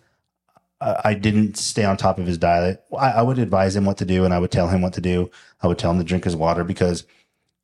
[0.81, 2.85] I didn't stay on top of his diet.
[2.97, 5.01] I, I would advise him what to do, and I would tell him what to
[5.01, 5.31] do.
[5.63, 7.05] I would tell him to drink his water because,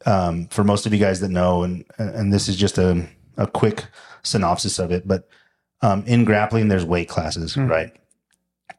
[0.06, 3.46] um, for most of you guys that know, and and this is just a a
[3.46, 3.84] quick
[4.22, 5.28] synopsis of it, but
[5.82, 7.68] um, in grappling, there's weight classes, Mhm.
[7.68, 7.92] right?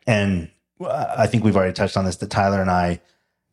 [0.07, 0.49] And
[0.89, 2.15] I think we've already touched on this.
[2.17, 3.01] That Tyler and I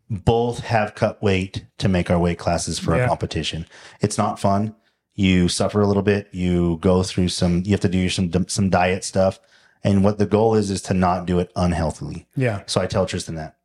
[0.08, 3.04] both have cut weight to make our weight classes for Yeah.
[3.04, 3.66] a competition.
[4.00, 4.74] It's not fun.
[5.20, 6.28] You suffer a little bit.
[6.32, 7.62] You go through some.
[7.66, 9.38] You have to do some some diet stuff.
[9.84, 12.26] And what the goal is is to not do it unhealthily.
[12.36, 12.62] Yeah.
[12.64, 13.56] So I tell Tristan that.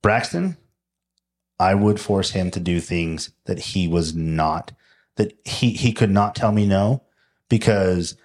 [0.00, 0.56] Braxton,
[1.60, 4.72] I would force him to do things that he was not
[5.16, 7.02] that he he could not tell me no
[7.50, 8.16] because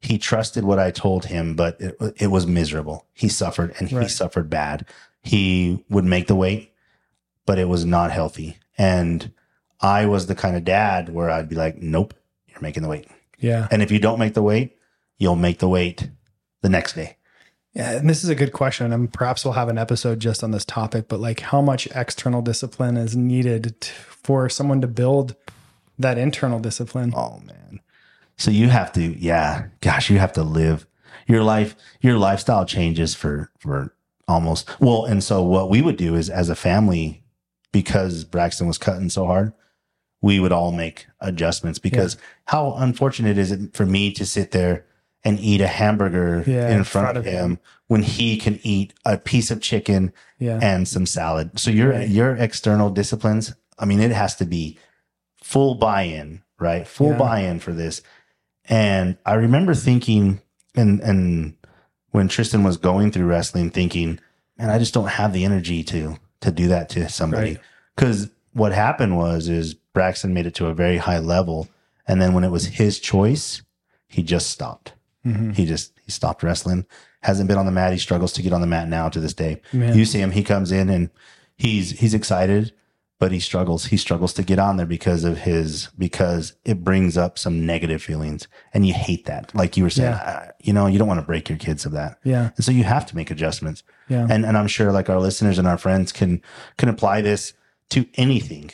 [0.00, 3.06] he trusted what I told him, but it, it was miserable.
[3.12, 4.86] He suffered and he suffered bad.
[5.22, 6.72] He would make the weight,
[7.44, 8.56] but it was not healthy.
[8.78, 9.32] And
[9.80, 12.14] I was the kind of dad where I'd be like, nope,
[12.46, 13.08] you're making the weight.
[13.38, 13.68] Yeah.
[13.70, 14.76] And if you don't make the weight,
[15.18, 16.10] you'll make the weight
[16.62, 17.16] the next day.
[17.72, 20.50] Yeah, and this is a good question, and perhaps we'll have an episode just on
[20.50, 21.06] this topic.
[21.06, 25.36] But like, how much external discipline is needed t- for someone to build
[25.96, 27.12] that internal discipline?
[27.14, 27.80] Oh man.
[28.36, 30.86] So you have to, yeah, gosh, you have to live
[31.28, 33.94] your life, your lifestyle changes for, for
[34.26, 37.22] almost, well, and so what we would do is as a family,
[37.70, 39.52] because Braxton was cutting so hard,
[40.22, 44.84] we would all make adjustments because how unfortunate is it for me to sit there
[45.24, 49.50] and eat a hamburger Yeah, in front, of him, when he can eat a piece
[49.50, 51.58] of chicken Yeah, and some salad.
[51.58, 52.08] So your Right.
[52.08, 54.78] your external disciplines, I mean, it has to be
[55.42, 56.86] full buy-in, right?
[56.86, 57.18] Full Yeah.
[57.18, 58.02] buy-in for this.
[58.66, 60.40] And I remember thinking,
[60.74, 61.54] and and
[62.10, 64.18] when Tristan was going through wrestling, thinking,
[64.58, 67.50] man, I just don't have the energy to to do that to somebody.
[67.52, 67.60] Right.
[67.94, 71.68] Because what happened was is Braxton made it to a very high level,
[72.06, 73.62] and then when it was his choice,
[74.08, 74.94] he just stopped.
[75.26, 75.54] Mhm.
[75.54, 76.86] He just he stopped wrestling.
[77.22, 77.92] Hasn't been on the mat.
[77.92, 79.60] He struggles to get on the mat now to this day.
[79.72, 79.96] Man.
[79.96, 81.10] You see him, he comes in and
[81.56, 82.72] he's he's excited,
[83.18, 83.86] but he struggles.
[83.86, 88.02] He struggles to get on there because of his because it brings up some negative
[88.02, 89.54] feelings, and you hate that.
[89.54, 90.50] Like you were saying, Yeah.
[90.62, 92.84] you know, you don't want to break your kids of that, yeah, and so you
[92.84, 93.82] have to make adjustments.
[94.08, 96.40] yeah, And and I'm sure like our listeners and our friends can
[96.78, 97.52] can apply this
[97.90, 98.70] to anything,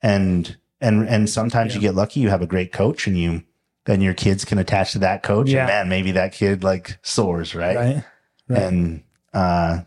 [0.00, 2.20] and and and sometimes you get lucky.
[2.20, 3.42] You have a great coach, and you
[3.86, 5.48] and your kids can attach to that coach.
[5.48, 5.60] Yeah.
[5.60, 7.76] And man, maybe that kid like soars, right?
[7.76, 8.04] right,
[8.48, 8.62] right.
[8.62, 9.80] and uh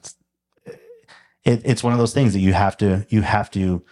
[1.44, 3.84] it, it's one of those things that you have to you have to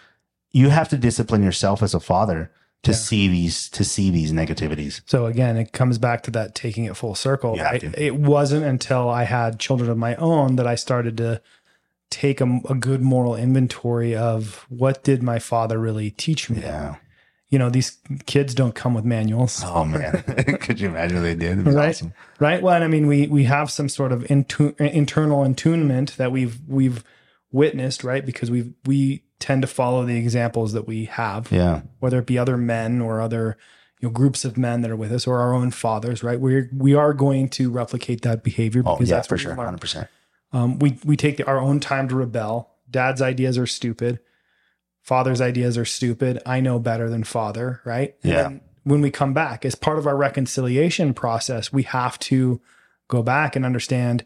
[0.52, 2.50] you have to discipline yourself as a father
[2.82, 2.96] to Yeah.
[2.96, 6.96] see these to see these negativities So again, it comes back to that taking it
[6.96, 7.56] full circle.
[7.56, 7.80] You have right?
[7.92, 8.02] to.
[8.02, 11.42] It wasn't until I had children of my own that I started to
[12.10, 16.60] take a, a good moral inventory of what did my father really teach me.
[16.60, 16.96] yeah.
[17.48, 19.62] You know, these kids don't come with manuals.
[19.66, 20.22] oh man.
[20.60, 21.66] Could you imagine they did?
[21.66, 21.88] Right.
[21.88, 22.12] awesome.
[22.38, 22.62] right?
[22.62, 26.58] Well and i mean we we have some sort of intu- internal attunement that we've
[26.68, 27.02] we've
[27.52, 28.24] witnessed right?
[28.24, 31.50] Because we we tend to follow the examples that we have.
[31.50, 31.80] Yeah.
[31.98, 33.56] Whether it be other men or other
[34.00, 36.38] you know groups of men that are with us or our own fathers right?
[36.38, 39.56] We're we are going to replicate that behavior oh because yeah that's for sure.
[39.56, 40.06] 100%
[40.52, 42.70] um, we we take our own time to rebel.
[42.90, 44.20] Dad's ideas are stupid.
[45.02, 46.40] Father's ideas are stupid.
[46.44, 48.14] I know better than father right?
[48.22, 48.42] Yeah.
[48.42, 52.60] then when we come back as part of our reconciliation process we have to
[53.08, 54.24] go back and understand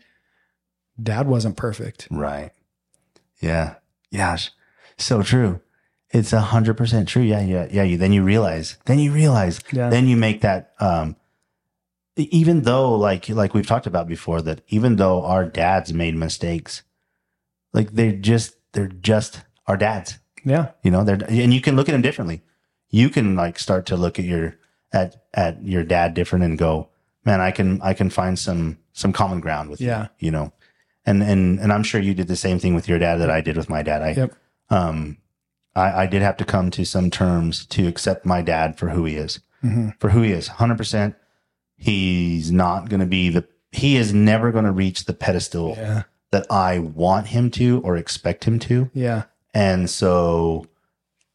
[1.00, 2.08] dad wasn't perfect.
[2.10, 2.50] Right.
[3.40, 3.76] Yeah.
[4.14, 4.50] Gosh
[4.96, 5.60] so true.
[6.10, 7.22] It's a hundred percent true.
[7.22, 7.82] Yeah yeah yeah.
[7.82, 9.90] You then you realize then you realize yeah.
[9.90, 11.16] then you make that um
[12.16, 16.82] even though like like we've talked about before that even though our dads made mistakes
[17.72, 20.18] like they're just they're just our dads.
[20.44, 20.70] Yeah.
[20.82, 22.42] You know they're and you can look at them differently.
[22.90, 24.56] You can like start to look at your
[24.92, 26.88] at at your dad different and go
[27.24, 30.02] man i can i can find some some common ground with Yeah.
[30.18, 30.52] you you know?
[31.06, 33.40] And and and i'm sure you did the same thing with your dad that i
[33.40, 34.02] did with my dad.
[34.02, 34.34] I Yep.
[34.70, 35.16] um
[35.74, 39.04] i i did have to come to some terms to accept my dad for who
[39.04, 39.40] he is.
[39.62, 41.16] Hmm for who he is 100%
[41.76, 46.02] he's not going to be the he is never going to reach the pedestal yeah
[46.30, 50.66] that i want him to or expect him to yeah and so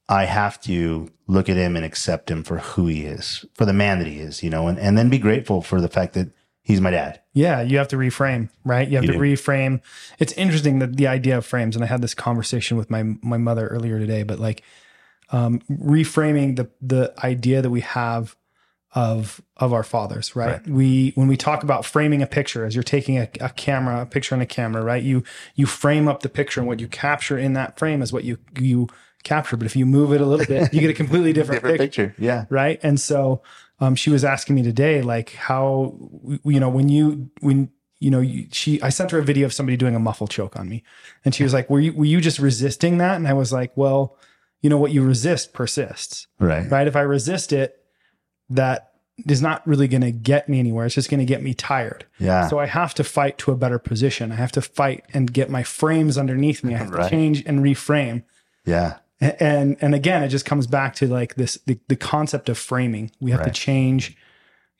[0.07, 3.73] i have to look at him and accept him for who he is for the
[3.73, 6.29] man that he is you know and, and then be grateful for the fact that
[6.61, 8.87] he's my dad Yeah, you have to reframe, right?
[8.89, 9.23] You have You to do.
[9.23, 9.81] reframe.
[10.19, 13.37] It's interesting that the idea of frames, and I had this conversation with my my
[13.37, 14.61] mother earlier today, but like
[15.31, 18.35] um, reframing the the idea that we have
[18.93, 20.53] of of our fathers, right?
[20.53, 20.67] Right.
[20.67, 24.05] We when we talk about framing a picture, as you're taking a, a camera, a
[24.05, 25.03] picture in a camera, right?
[25.03, 25.23] You
[25.55, 28.39] you frame up the picture, and what you capture in that frame is what you
[28.57, 28.87] you
[29.23, 29.57] capture.
[29.57, 32.45] But if you move it a little bit, you get a completely different, picture yeah
[32.49, 33.41] right and so
[33.79, 35.95] um, she was asking me today like how
[36.43, 37.69] you know when you when
[38.01, 40.57] you know, you, she, I sent her a video of somebody doing a muffle choke
[40.57, 40.83] on me.
[41.25, 43.17] And she was like, were you, were you just resisting that?
[43.17, 44.15] And I was like, well,
[44.61, 46.71] you know, what you resist persists, Right.
[46.71, 46.87] right?
[46.87, 47.78] If I resist it,
[48.49, 48.91] that
[49.27, 50.85] is not really going to get me anywhere.
[50.85, 52.05] It's just going to get me tired.
[52.19, 52.47] Yeah.
[52.47, 54.31] So I have to fight to a better position.
[54.31, 56.73] I have to fight and get my frames underneath me.
[56.73, 57.03] I have Right.
[57.03, 58.23] to change and reframe.
[58.65, 58.97] yeah.
[59.21, 63.11] And and again, it just comes back to like this the, the concept of framing.
[63.19, 63.53] We have Right.
[63.53, 64.15] to change,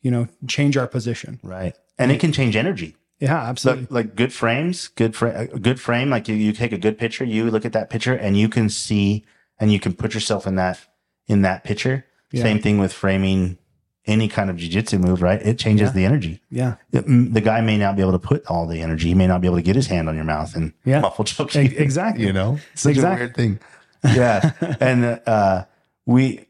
[0.02, 1.42] you know, change our position.
[1.44, 1.76] Right.
[1.98, 2.96] And it can change energy.
[3.20, 3.88] Yeah, absolutely.
[3.90, 6.10] Like, like good frames, good frame, a good frame.
[6.10, 8.70] Like you, you take a good picture, you look at that picture and you can
[8.70, 9.26] see
[9.60, 10.80] and you can put yourself in that,
[11.28, 12.06] in that picture.
[12.32, 12.44] Yeah.
[12.44, 13.58] Same thing with framing
[14.06, 15.42] any kind of jujitsu move, right?
[15.42, 15.94] It changes Yeah.
[15.94, 16.42] the energy.
[16.50, 16.76] yeah.
[16.92, 19.10] It- mm, the guy may not be able to put all the energy.
[19.10, 21.02] He may not be able to get his hand on your mouth and Yeah.
[21.02, 21.62] muffle choke you.
[21.62, 22.26] exactly.
[22.26, 23.24] You know, such Exactly.
[23.24, 23.60] a weird thing.
[24.16, 24.52] Yeah.
[24.80, 25.66] and, uh,
[26.06, 26.46] we,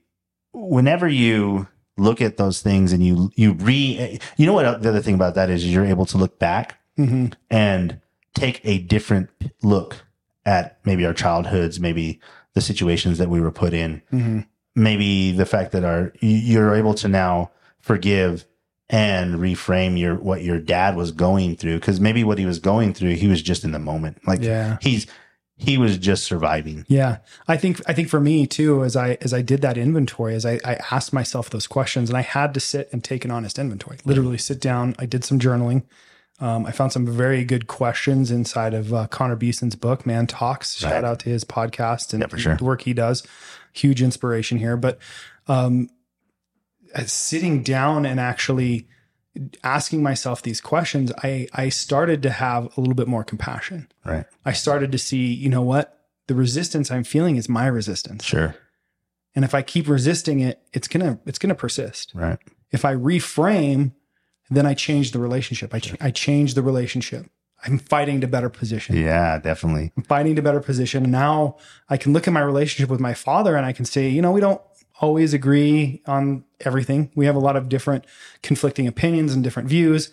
[0.53, 5.01] whenever you look at those things and you, you re, you know what the other
[5.01, 7.99] thing about that is you're able to look back hmm and
[8.35, 9.29] take a different
[9.63, 10.03] look
[10.45, 12.19] at maybe our childhoods, maybe
[12.53, 14.39] the situations that we were put in, hmm
[14.79, 18.45] maybe the fact that our you're able to now forgive
[18.89, 22.93] and reframe your what your dad was going through because maybe what he was going
[22.93, 24.77] through he was just in the moment like Yeah.
[24.81, 25.05] he's
[25.57, 27.17] he was just surviving Yeah.
[27.47, 30.45] I think I think for me too, as I as I did that inventory, as
[30.45, 33.59] I, I asked myself those questions and I had to sit and take an honest
[33.59, 33.97] inventory.
[34.05, 34.95] Literally sit down.
[34.97, 35.83] I did some journaling.
[36.39, 40.77] Um, I found some very good questions inside of uh, Connor Beaton's book, Man Talks.
[40.77, 41.03] Shout Right.
[41.03, 42.55] out to his podcast and Yeah, sure.
[42.55, 43.23] the work he does.
[43.73, 44.77] Huge inspiration here.
[44.77, 44.99] But
[45.47, 45.89] um,
[47.05, 48.87] sitting down and actually
[49.63, 53.87] asking myself these questions, I I started to have a little bit more compassion.
[54.05, 55.95] right I started to see, you know what?
[56.27, 58.23] The resistance I'm feeling is my resistance.
[58.23, 58.55] sure
[59.35, 62.11] And if I keep resisting it, it's going to it's going to persist.
[62.13, 62.39] right
[62.71, 63.93] If I reframe,
[64.49, 65.73] then I change the relationship.
[65.73, 67.27] I ch- I change the relationship.
[67.65, 68.95] I'm fighting to better position.
[68.95, 69.91] yeah definitely.
[69.97, 71.11] I'm fighting to better position.
[71.11, 71.57] Now
[71.89, 74.31] I can look at my relationship with my father and I can say, you know,
[74.31, 74.61] we don't
[75.01, 77.11] always agree on everything.
[77.15, 78.05] We have a lot of different
[78.43, 80.11] conflicting opinions and different views,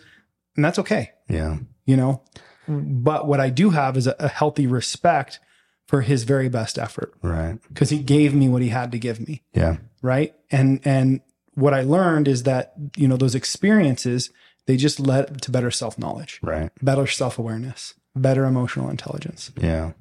[0.55, 1.11] and that's okay.
[1.29, 1.57] Yeah.
[1.85, 2.21] You know?
[2.67, 5.39] But what i do have is a, a healthy respect
[5.87, 7.13] for his very best effort.
[7.21, 7.57] Right.
[7.69, 9.43] Because he gave me what he had to give me.
[9.53, 9.77] Yeah.
[10.01, 10.35] Right?
[10.51, 11.21] And and
[11.53, 14.29] what i learned is that you know those experiences
[14.67, 19.93] they just led to better self-knowledge right better self-awareness better emotional intelligence Yeah.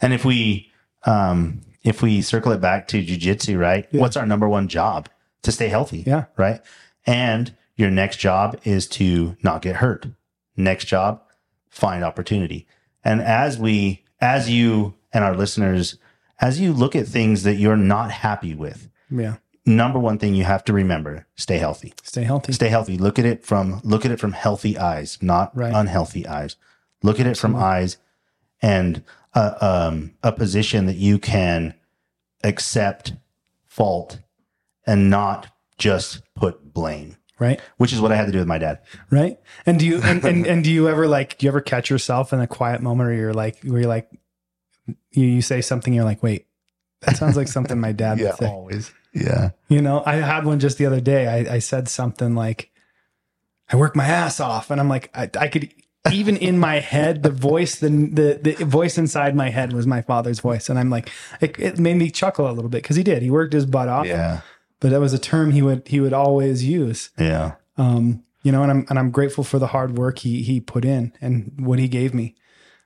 [0.00, 0.70] And if we
[1.04, 3.86] um if we circle it back to jujitsu, right?
[3.90, 4.00] Yeah.
[4.00, 5.08] What's our number one job?
[5.42, 6.04] To stay healthy.
[6.06, 6.24] Yeah.
[6.36, 6.60] Right.
[7.06, 10.06] And your next job is to not get hurt.
[10.56, 11.22] Next job,
[11.68, 12.66] find opportunity.
[13.04, 15.98] And as we as you and our listeners,
[16.40, 20.44] as you look at things that you're not happy with, yeah number one thing you
[20.44, 21.94] have to remember, stay healthy.
[22.02, 22.52] Stay healthy.
[22.52, 22.98] Stay healthy.
[22.98, 25.72] Look at it from look at it from healthy eyes not Right.
[25.74, 26.56] unhealthy eyes.
[27.02, 27.96] Look at it from eyes
[28.62, 29.02] and
[29.34, 31.74] a, um, a position that you can
[32.42, 33.14] accept
[33.66, 34.20] fault
[34.86, 35.48] and not
[35.78, 37.16] just put blame.
[37.38, 37.60] Right.
[37.78, 38.78] Which is what i had to do with my dad.
[39.10, 39.38] Right.
[39.66, 42.32] And do you and, and, and do you ever like do you ever catch yourself
[42.32, 44.08] in a quiet moment where you're like where you're like
[45.10, 46.46] you, you say something you're like wait
[47.00, 48.46] that sounds like something my dad would say.
[48.46, 51.26] always yeah You know, I had one just the other day.
[51.26, 52.70] I, I said something like,
[53.72, 54.70] I work my ass off.
[54.70, 55.72] And I'm like, I, I could,
[56.12, 60.02] even in my head, the voice, the, the, the voice inside my head was my
[60.02, 60.68] father's voice.
[60.68, 63.22] And I'm like, it, it made me chuckle a little bit because he did.
[63.22, 64.06] He worked his butt off.
[64.06, 64.40] yeah
[64.80, 67.10] But that was a term he would, he would always use.
[67.18, 70.60] yeah Um, you know, and I'm, and I'm grateful for the hard work he, he
[70.60, 72.34] put in and what he gave me.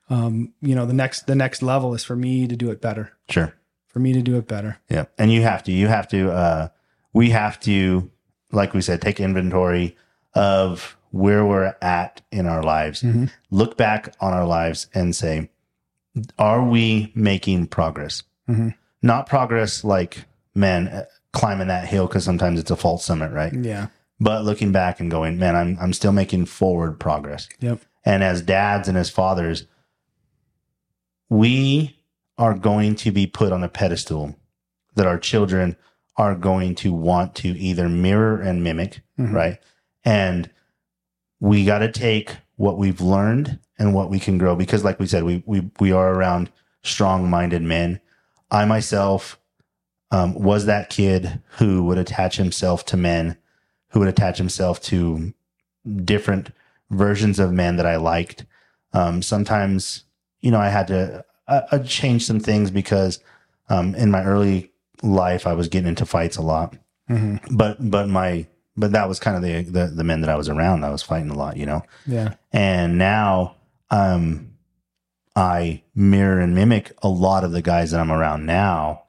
[0.09, 3.13] Um, you know, the next, the next level is for me to do it better,
[3.29, 3.53] sure
[3.89, 4.79] for me to do it better.
[4.89, 5.07] Yeah.
[5.19, 6.69] And you have to, you have to, uh,
[7.13, 8.11] we have to,
[8.53, 9.97] like we said, take inventory
[10.35, 13.31] of where we're at in our lives, Mhm.
[13.51, 15.51] look back on our lives and say,
[16.39, 18.23] are we making progress?
[18.49, 18.75] Mhm.
[19.03, 23.53] Not progress like, man, uh, climbing that hill because sometimes it's a false summit, right?
[23.55, 23.87] Yeah.
[24.21, 27.49] But looking back and going, man, I'm, I'm still making forward progress.
[27.61, 27.81] Yep.
[28.05, 29.67] And as dads and as fathers,
[31.29, 31.98] we
[32.39, 34.37] are going to be put on a pedestal
[34.95, 35.77] that our children
[36.17, 39.33] are going to want to either mirror and mimic, Mhm.
[39.33, 39.59] right?
[40.05, 40.51] And
[41.41, 45.07] we got to take what we've learned and what we can grow because like we
[45.07, 46.51] said we we we are around
[46.83, 48.01] strong-minded men.
[48.51, 49.39] I myself
[50.11, 53.37] um, was that kid who would attach himself to men,
[53.91, 55.35] who would attach himself to
[56.05, 56.51] different
[56.91, 58.47] versions of men that I liked.
[58.95, 60.05] Um, sometimes,
[60.41, 63.19] you know, I had to uh, uh, change some things because
[63.69, 64.71] um, in my early
[65.03, 66.77] life I was getting into fights a lot.
[67.11, 67.41] Mhm.
[67.51, 68.47] But but my
[68.77, 70.85] but that was kind of the, the the men that I was around.
[70.85, 71.83] I was fighting a lot, you know.
[72.07, 72.35] Yeah.
[72.53, 73.57] And now
[73.91, 74.53] um
[75.37, 79.05] I mirror and mimic a lot of the guys that I'm around now.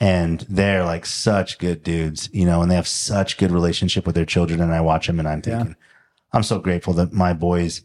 [0.00, 4.14] And they're like such good dudes, you know, and they have such good relationship with
[4.14, 4.60] their children.
[4.60, 5.58] And I watch them and I'm Yeah.
[5.58, 5.76] thinking,
[6.32, 7.82] I'm so grateful that my boys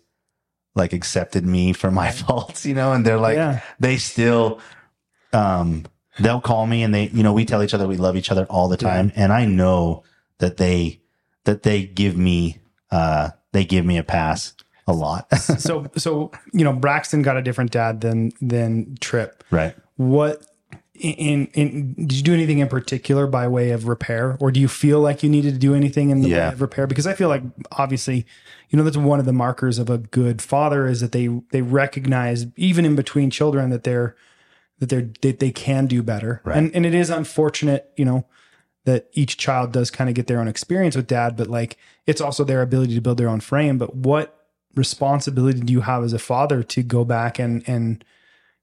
[0.75, 3.61] like accepted me for my faults, you know, and they're like, yeah.
[3.79, 4.59] they still
[5.33, 5.85] um
[6.19, 8.45] they'll call me and they you know we tell each other we love each other
[8.49, 10.03] all the time and i know
[10.39, 10.99] that they
[11.43, 12.57] that they give me
[12.91, 14.53] uh they give me a pass
[14.87, 19.43] a lot So so you know Braxton got a different dad than than Trip.
[19.51, 20.43] right What
[20.95, 24.67] in in did you do anything in particular by way of repair, or do you
[24.67, 26.47] feel like you needed to do anything in the Yeah.
[26.49, 26.87] way of repair?
[26.87, 27.43] Because I feel like
[27.73, 28.25] obviously,
[28.69, 31.61] you know, that's one of the markers of a good father is that they they
[31.61, 34.15] recognize even in between children that they're
[34.79, 36.41] that they're that they can do better.
[36.43, 36.57] Right.
[36.57, 38.25] And and it is unfortunate, you know,
[38.85, 42.21] that each child does kind of get their own experience with dad, but like it's
[42.21, 43.77] also their ability to build their own frame.
[43.77, 48.03] But what responsibility do you have as a father to go back and and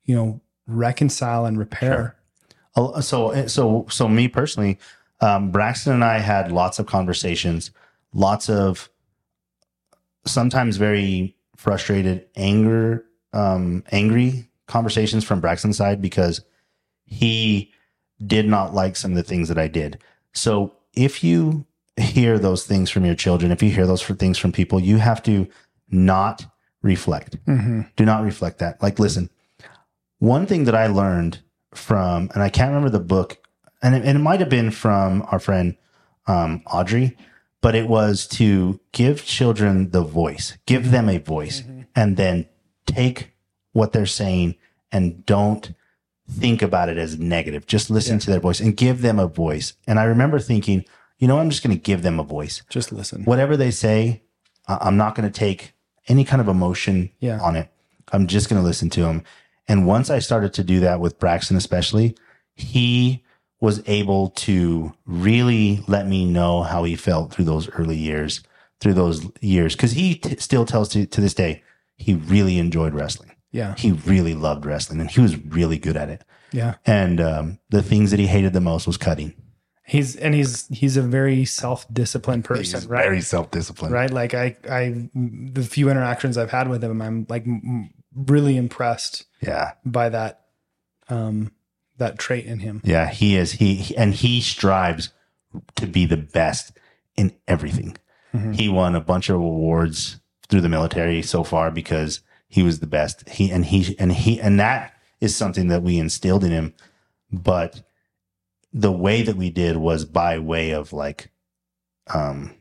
[0.04, 2.16] you know reconcile and repair?
[2.76, 4.78] Uh, so so so me personally
[5.22, 7.70] um braxton and i had lots of conversations
[8.12, 8.90] lots of
[10.26, 16.40] sometimes very frustrated anger um angry conversations from braxton's side because
[17.04, 17.72] he
[18.26, 19.98] did not like some of the things that i did
[20.32, 21.64] so if you
[21.96, 25.22] hear those things from your children if you hear those things from people you have
[25.22, 25.46] to
[25.90, 26.46] not
[26.82, 27.82] reflect Mm-hmm.
[27.96, 28.80] do not reflect that.
[28.82, 29.30] Like, listen,
[30.18, 31.40] one thing that I learned
[31.74, 33.38] from, and I can't remember the book,
[33.82, 35.76] and it, and it might have been from our friend
[36.26, 37.16] um, Audrey,
[37.62, 40.92] but it was to give children the voice, give mm-hmm.
[40.92, 41.82] them a voice, mm-hmm.
[41.94, 42.46] and then
[42.86, 43.32] take
[43.72, 44.54] what they're saying
[44.92, 45.74] and don't
[46.30, 47.66] think about it as negative.
[47.66, 48.20] Just listen Yeah.
[48.20, 49.74] to their voice and give them a voice.
[49.86, 50.84] And I remember thinking,
[51.18, 53.24] you know, I'm just going to give them a voice Just listen.
[53.24, 54.22] whatever they say,
[54.68, 55.72] I'm not going to take
[56.08, 57.40] any kind of emotion Yeah.
[57.40, 57.68] on it.
[58.12, 59.22] I'm just going to listen to them.
[59.68, 62.16] And once I started to do that with Braxton, especially,
[62.54, 63.24] he
[63.66, 68.42] was able to really let me know how he felt through those early years,
[68.80, 69.74] through those years.
[69.76, 71.62] Cause he t- still tells to, to this day,
[71.96, 73.32] he really enjoyed wrestling.
[73.50, 73.74] Yeah.
[73.76, 76.22] He really loved wrestling and he was really good at it.
[76.52, 76.74] Yeah.
[76.86, 79.34] And um, the things that he hated the most was cutting.
[79.88, 83.04] He's and he's he's a very self-disciplined person, right?
[83.04, 83.94] very self disciplined.
[83.94, 84.10] right?
[84.10, 89.26] Like I I the few interactions I've had with him, I'm like m- really impressed
[89.40, 89.72] Yeah.
[89.84, 90.32] by that
[91.08, 91.52] um
[91.98, 92.80] that trait in him.
[92.84, 93.52] Yeah, he is.
[93.52, 95.10] He, he- and he strives
[95.76, 96.72] to be the best
[97.16, 97.96] in everything.
[98.34, 98.54] Mhm.
[98.54, 102.86] He won a bunch of awards through the military so far because he was the
[102.86, 103.28] best.
[103.28, 106.74] He and he and he and that is something that we instilled in him.
[107.32, 107.82] But
[108.72, 111.30] the way that we did was by way of like
[112.12, 112.54] um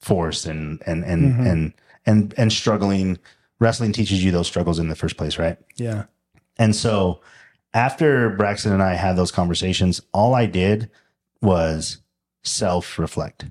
[0.00, 1.50] force and and and Mhm.
[1.50, 1.72] and
[2.06, 3.18] and and struggling.
[3.58, 5.58] Wrestling teaches you those struggles in the first place, right?
[5.76, 6.04] Yeah.
[6.58, 7.20] And so
[7.76, 10.90] after Braxton and I had those conversations, all I did
[11.42, 11.98] was
[12.42, 13.44] self reflect.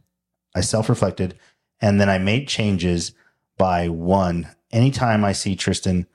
[0.56, 1.38] I self reflected
[1.80, 3.12] and then I made changes
[3.58, 4.50] by one.
[4.72, 6.08] Anytime I see Tristan,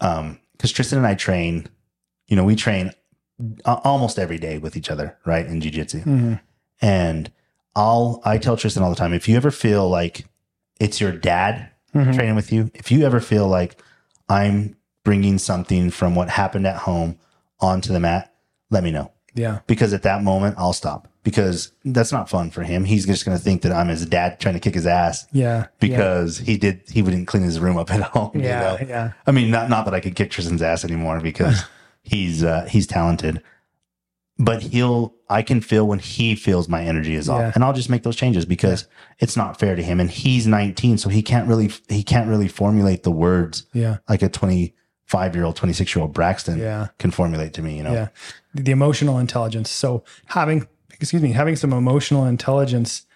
[0.00, 1.66] um, because Tristan and I train,
[2.28, 2.92] you know, we train
[3.64, 5.46] almost every day with each other, right?
[5.46, 6.02] In jujitsu.
[6.02, 6.34] hmm
[6.82, 7.32] And
[7.74, 10.26] I'll, I tell Tristan all the time, if you ever feel like
[10.78, 12.14] it's your dad Mhm.
[12.14, 13.80] training with you, if you ever feel like
[14.28, 17.16] I'm bringing something from what happened at home
[17.60, 18.34] onto the mat,
[18.70, 19.12] let me know.
[19.34, 19.60] Yeah.
[19.66, 22.84] Because at that moment, I'll stop because that's not fun for him.
[22.84, 25.66] He's just going to think that I'm his dad trying to kick his ass Yeah.
[25.78, 28.32] because he did, he wouldn't clean his room up at home.
[28.34, 28.60] you yeah.
[28.60, 28.76] know?
[28.80, 28.86] Yeah.
[28.88, 29.12] yeah.
[29.26, 31.62] I mean, not, not that I could kick Tristan's ass anymore because
[32.02, 33.42] he's, uh, he's talented,
[34.38, 37.52] but he'll, I can feel when he feels my energy is off Yeah.
[37.54, 38.86] and I'll just make those changes because
[39.18, 40.00] it's not fair to him.
[40.00, 40.96] And he's 19.
[40.98, 43.98] So he can't really, he can't really formulate the words Yeah.
[44.08, 44.28] like a
[45.08, 46.88] 25 year old, 26 year old Braxton Yeah.
[46.98, 47.92] can formulate to me, you know?
[47.92, 48.08] Yeah.
[48.54, 49.70] The emotional intelligence.
[49.70, 50.66] So having,
[51.00, 53.06] excuse me, having some emotional intelligence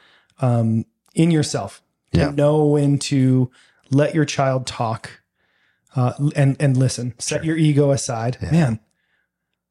[0.40, 0.84] um,
[1.14, 1.82] in yourself
[2.12, 2.30] to Yeah.
[2.30, 3.50] know when to
[3.90, 5.10] let your child talk
[5.94, 7.12] uh, and and listen.
[7.18, 7.44] Set Sure.
[7.44, 8.38] your ego aside.
[8.40, 8.50] Yeah.
[8.50, 8.80] Man,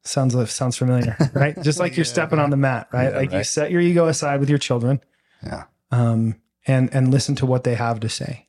[0.04, 1.60] sounds sounds familiar, right?
[1.62, 3.10] Just like you're Yeah, stepping on the mat, right?
[3.10, 5.00] Yeah, like you set your ego aside with your children,
[5.44, 5.64] Yeah.
[5.90, 8.46] um, and and listen to what they have to say.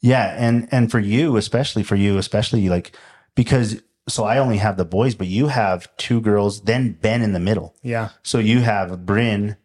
[0.00, 2.92] Yeah, and and for you, especially for you, especially like
[3.34, 7.32] because so I only have the boys, but you have two girls, then Ben in
[7.32, 7.76] the middle.
[7.82, 8.08] Yeah.
[8.22, 9.56] So you have Bryn,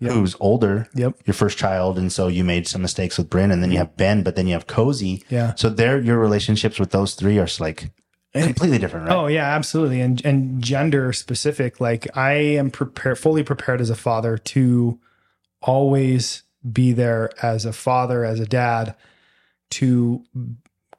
[0.00, 0.12] Yep.
[0.12, 1.14] who's older, Yep.
[1.26, 3.96] your first child, and so you made some mistakes with Bryn, and then you have
[3.96, 5.22] Ben, but then you have Cozy.
[5.28, 5.54] Yeah.
[5.56, 7.90] So there, your relationships with those three are like
[8.34, 9.14] completely different, right?
[9.16, 10.00] Oh yeah, absolutely.
[10.00, 14.98] And and gender specific, like I am prepared fully prepared as a father to
[15.62, 18.94] always be there as a father, as a dad
[19.70, 20.24] to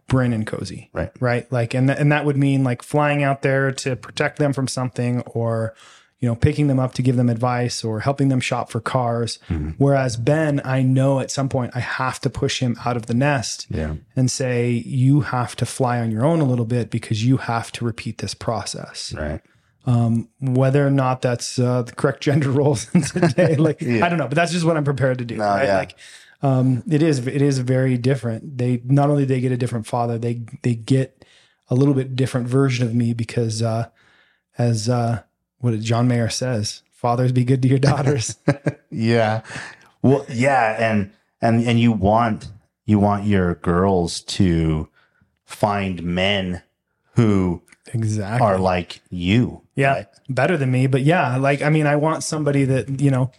[0.07, 0.89] Bryn and Cozy.
[0.93, 1.11] Right.
[1.19, 1.51] Right.
[1.51, 4.67] Like, and, th- and that would mean like flying out there to protect them from
[4.67, 5.73] something or,
[6.19, 9.37] you know, picking them up to give them advice or helping them shop for cars.
[9.77, 13.13] Whereas Ben, I know at some point I have to push him out of the
[13.13, 13.95] nest Yeah.
[14.15, 17.71] and say, you have to fly on your own a little bit because you have
[17.73, 19.41] to repeat this process Right.
[20.39, 23.55] whether or not that's uh, the correct gender roles in today.
[23.55, 25.37] Like I don't know, but that's just what I'm prepared to do.
[25.37, 25.65] right?
[25.65, 25.77] yeah.
[25.77, 25.95] Like
[26.45, 28.57] um, it is it is very different.
[28.59, 31.25] They not only they get a different father, they they get
[31.69, 33.89] a little bit different version of me because uh,
[34.57, 35.23] as uh,
[35.57, 38.37] what John Mayer says, fathers be good to your daughters.
[38.91, 39.41] Yeah.
[40.01, 42.49] Well, yeah, and and and you want
[42.85, 44.87] you want your girls to
[45.43, 46.61] find men
[47.15, 47.61] who
[47.93, 48.47] exactly.
[48.47, 49.63] are like you.
[49.75, 50.07] yeah right?
[50.29, 53.31] better than me but yeah like i mean i want somebody that you know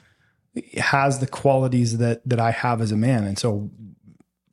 [0.78, 3.24] has the qualities that that i have as a man.
[3.24, 3.70] And so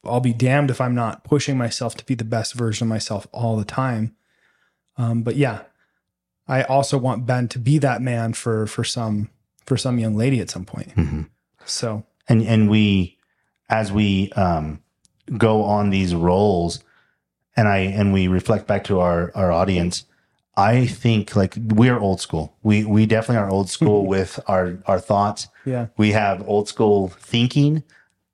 [0.04, 3.28] i'll be damned if i'm not pushing myself to be the best version of myself
[3.32, 4.16] all the time.
[4.97, 5.62] Um but yeah
[6.47, 9.30] i also want ben to be that man for for some
[9.66, 10.93] for some young lady at some point.
[10.95, 11.30] Mhm.
[11.66, 12.04] so.
[12.28, 13.18] And and we
[13.70, 14.82] as we um
[15.38, 16.84] go on these roles
[17.56, 20.04] and i and we reflect back to our our audience
[20.58, 22.54] i think like we're old school.
[22.62, 25.88] We we definitely are old school with our our thoughts yeah.
[25.97, 27.84] We have old school thinking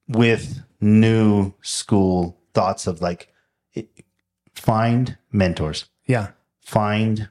[0.08, 3.34] with new school thoughts of like
[4.56, 5.86] find mentors.
[6.06, 6.30] Yeah.
[6.62, 7.30] Find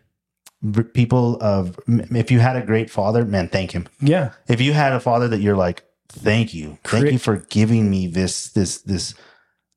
[0.92, 3.86] people of if you had a great father man thank him.
[4.00, 4.32] Yeah.
[4.48, 6.78] If you had a father that you're like thank you.
[6.84, 9.14] Thank you for giving me this this this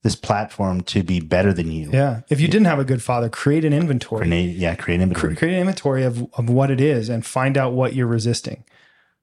[0.03, 1.91] this platform to be better than you.
[1.91, 2.21] Yeah.
[2.29, 4.27] If you didn't have a good father create an inventory.
[4.27, 5.35] Create yeah create inventory.
[5.35, 8.63] Create an inventory of, of what it is and find out what you're resisting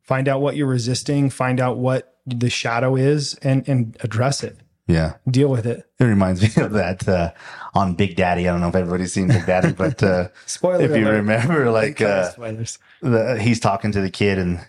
[0.08, 4.56] find out what you're resisting find out what the shadow is and and address it.
[4.86, 5.16] Yeah.
[5.30, 5.86] Deal with it.
[6.00, 7.32] It reminds me of that uh
[7.74, 8.48] on big daddy.
[8.48, 11.16] I don't know if everybody's seen big daddy but uh spoiler if you alert.
[11.16, 12.32] remember like uh
[13.02, 14.66] the, he's talking to the kid and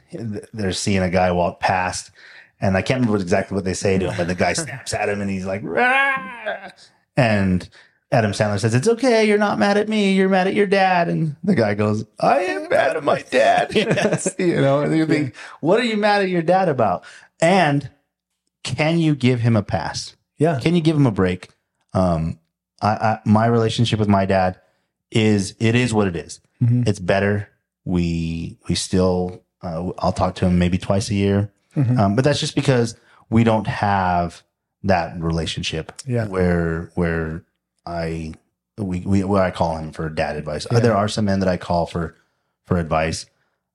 [0.53, 2.11] they're seeing a guy walk past
[2.61, 5.07] and I can't remember exactly what they say to him, but the guy snaps at
[5.07, 6.71] him and he's like, "Rah!"
[7.15, 7.69] and
[8.11, 9.25] Adam Sandler says, it's okay.
[9.25, 10.13] You're not mad at me.
[10.13, 11.09] You're mad at your dad.
[11.09, 13.73] And the guy goes, I am mad at my dad.
[14.39, 17.03] you know, and you think, what are you mad at your dad about?
[17.39, 17.89] And
[18.63, 20.15] can you give him a pass?
[20.37, 21.49] yeah Can you give him a break?
[21.93, 22.39] Um,
[22.81, 24.59] I, I my relationship with my dad
[25.11, 26.39] is it is what it is.
[26.61, 26.87] Mhm.
[26.87, 27.49] It's better.
[27.85, 31.97] We we still uh, I'll talk to him maybe twice a year, Mhm.
[31.99, 32.95] um, but that's just because
[33.29, 34.43] we don't have
[34.83, 36.27] that relationship Yeah.
[36.27, 37.43] where where
[37.89, 38.33] I
[38.77, 40.65] we, we where I call him for dad advice.
[40.65, 40.79] Uh, Yeah.
[40.79, 42.15] There are some men that I call for
[42.65, 43.25] for advice.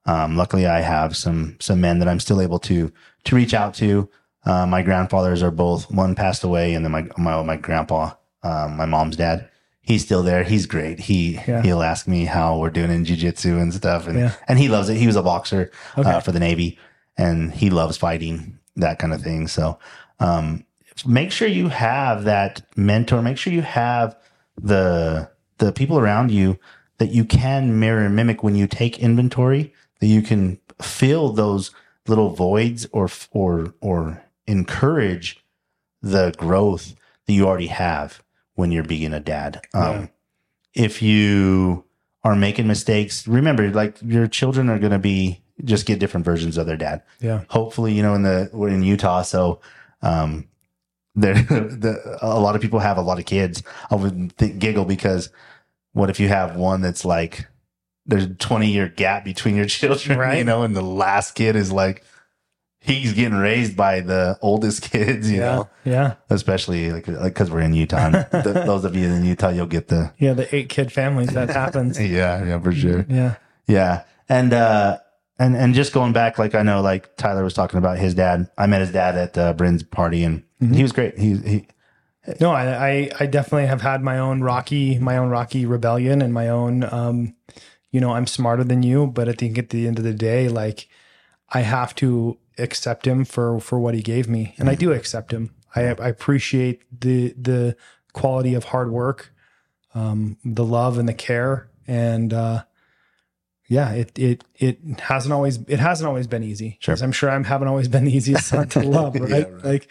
[0.06, 2.92] Um, luckily, I have some some men that I'm still able to
[3.24, 4.08] to reach out to.
[4.46, 8.12] Uh, my grandfathers are both one passed away, and then my my my grandpa,
[8.42, 9.48] um, my mom's dad,
[9.80, 10.44] he's still there.
[10.44, 11.00] He's great.
[11.00, 11.62] He Yeah.
[11.62, 14.32] he'll ask me how we're doing in jujitsu and stuff, and Yeah.
[14.48, 14.96] and he loves it.
[14.98, 16.08] He was a boxer Okay.
[16.10, 16.78] uh, for the Navy,
[17.16, 19.48] and he loves fighting that kind of thing.
[19.48, 19.78] So,
[20.20, 20.64] um,
[21.06, 23.22] make sure you have that mentor.
[23.22, 24.16] Make sure you have
[24.60, 26.58] the the people around you
[26.98, 29.72] that you can mirror and mimic when you take inventory.
[30.00, 31.70] That you can fill those
[32.06, 35.42] little voids or or or encourage
[36.02, 36.94] the growth
[37.26, 38.22] that you already have
[38.54, 39.62] when you're being a dad.
[39.72, 40.06] Um, Yeah.
[40.74, 41.84] If you
[42.24, 46.56] are making mistakes, remember, like your children are going to be just get different versions
[46.56, 47.02] of their dad.
[47.20, 49.60] yeah Hopefully, you know, in the we're in Utah, so
[50.02, 50.48] um,
[51.16, 53.62] the, a lot of people have a lot of kids.
[53.90, 55.30] I would think, giggle because
[55.92, 57.46] what if you have one that's like
[58.06, 60.38] there's a 20 year gap between your children, Right.
[60.38, 62.04] you know, and the last kid is like
[62.80, 67.50] he's getting raised by the oldest kids, you yeah know, yeah especially like like because
[67.50, 68.06] we're in Utah.
[68.12, 71.30] And th those of you in Utah, you'll get the yeah the eight kid families
[71.30, 73.06] that happens yeah, yeah, for sure.
[73.08, 73.36] yeah
[73.66, 74.02] Yeah.
[74.28, 74.98] And uh
[75.38, 78.48] and and just going back, like I know like Tyler was talking about his dad.
[78.56, 81.18] I met his dad at uh Bryn's party and he was great.
[81.18, 81.66] He he
[82.40, 86.32] No, I, I I definitely have had my own rocky my own rocky rebellion and
[86.32, 87.34] my own um
[87.90, 90.48] you know I'm smarter than you, but I think at the end of the day,
[90.48, 90.88] like
[91.50, 95.32] I have to accept him for for what he gave me, and I do accept
[95.32, 95.54] him.
[95.74, 97.76] I I appreciate the the
[98.12, 99.32] quality of hard work,
[99.94, 102.64] um, the love and the care, and uh,
[103.68, 106.78] yeah, it it it hasn't always it hasn't always been easy.
[106.80, 106.96] Sure.
[107.00, 109.30] I'm sure I haven't always been the easiest son to love, right?
[109.30, 109.64] Yeah, right.
[109.64, 109.88] Like,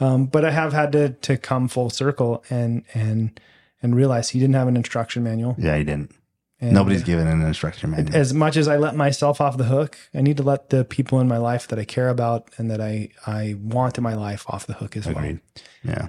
[0.00, 3.38] um, but I have had to to come full circle and and
[3.82, 5.54] and realize he didn't have an instruction manual.
[5.58, 6.12] yeah, he didn't.
[6.58, 8.16] And Nobody's given an instruction manual.
[8.16, 11.20] as much as I let myself off the hook, I need to let the people
[11.20, 14.44] in my life that I care about and that I I want in my life
[14.48, 15.22] off the hook as well.
[15.84, 16.08] Yeah.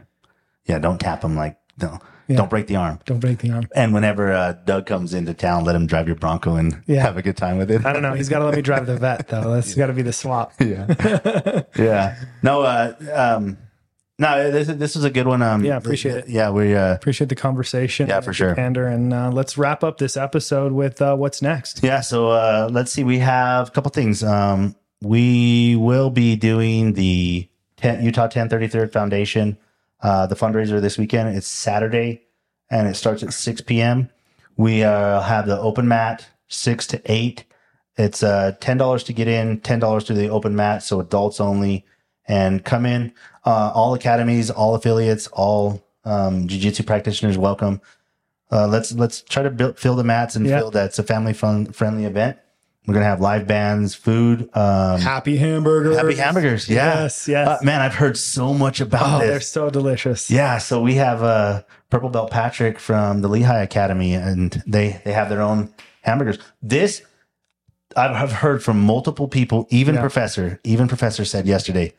[0.66, 0.80] Yeah.
[0.80, 2.38] Don't tap them like, no, Yeah.
[2.38, 3.00] don't break the arm.
[3.06, 3.68] Don't break the arm.
[3.76, 7.02] And whenever uh, Doug comes into town, let him drive your Bronco and Yeah.
[7.02, 7.86] have a good time with it.
[7.86, 8.14] I don't know.
[8.14, 9.54] He's got to let me drive the vet though.
[9.54, 10.54] That's got to be the swap.
[10.62, 11.64] yeah.
[11.78, 12.16] yeah.
[12.42, 13.58] No, uh, um,
[14.20, 15.42] no, this, this is a good one.
[15.42, 16.30] Um, Yeah, appreciate it.
[16.30, 16.50] Yeah.
[16.50, 18.08] We, uh, Appreciate the conversation.
[18.08, 18.56] Yeah, for sure.
[18.56, 21.84] Pander, and uh, let's wrap up this episode with uh, what's next.
[21.84, 23.04] Yeah, so uh, let's see.
[23.04, 24.24] We have a couple things.
[24.24, 27.48] Um, we will be doing the
[27.78, 29.58] 10, Utah 1033rd Foundation,
[30.02, 31.36] uh, the fundraiser this weekend.
[31.36, 32.24] It's Saturday,
[32.72, 34.10] and it starts at 6 p.m.
[34.56, 37.44] We uh, have the open mat, 6 to 8.
[38.00, 41.86] It's uh, $10 to get in, $10 to the open mat, so adults only.
[42.28, 43.14] And come in.
[43.46, 47.80] Uh, all academies, all affiliates, all um, jiu-jitsu practitioners welcome.
[48.52, 50.60] Uh, let's let's try to build, fill the mats and Yeah.
[50.60, 52.38] feel that it's a family fun friendly event.
[52.86, 55.98] We're gonna have live bands, food, um, Happy hamburgers.
[55.98, 56.70] happy hamburgers.
[56.70, 57.48] Yeah, Yes, yes.
[57.48, 60.32] Uh, man, I've heard so much about oh, they're so delicious.
[60.32, 65.12] Yeah, so we have uh, Purple Belt Patrick from the Lehi Academy, and they they
[65.12, 66.40] have their own hamburgers.
[66.62, 67.02] This
[67.98, 70.02] I've I've heard from multiple people, even Yeah.
[70.02, 71.94] Professor, even Professor said yesterday,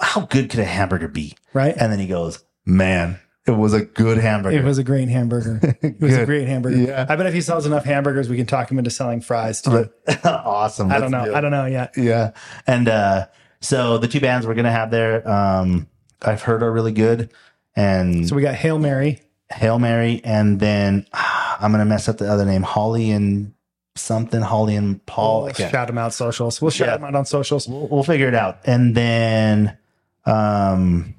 [0.00, 1.74] "How good could a hamburger be?" Right.
[1.76, 5.60] And then he goes, "Man, it was a good hamburger." It was a great hamburger.
[5.82, 6.76] It was a great hamburger.
[6.78, 7.06] Yeah.
[7.08, 9.90] I bet if he sells enough hamburgers, we can talk him into selling fries too.
[10.24, 10.90] awesome.
[10.90, 11.24] I don't know.
[11.26, 11.94] do I don't know yet.
[11.96, 12.32] Yeah.
[12.66, 13.26] And uh
[13.60, 15.88] so the two bands we're gonna have there, um,
[16.22, 17.32] I've heard are really good.
[17.74, 19.20] And So we got Hail Mary.
[19.50, 23.52] Hail Mary, and then ah, I'm gonna mess up the other name, Holly and
[23.94, 25.44] something, Holly and Paul.
[25.44, 26.60] We'll shout them out socials.
[26.60, 26.96] We'll shout Yeah.
[26.96, 27.68] them out on socials.
[27.68, 28.58] We'll, we'll figure it out.
[28.66, 29.78] And then
[30.26, 31.14] um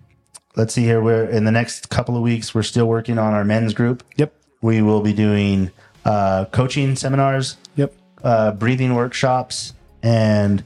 [0.56, 1.02] let's see here.
[1.02, 4.04] We're in the next couple of weeks, we're still working on our men's group.
[4.18, 4.34] Yep.
[4.62, 5.72] We will be doing
[6.06, 7.94] uh coaching seminars, Yep.
[8.24, 10.64] uh, breathing workshops, and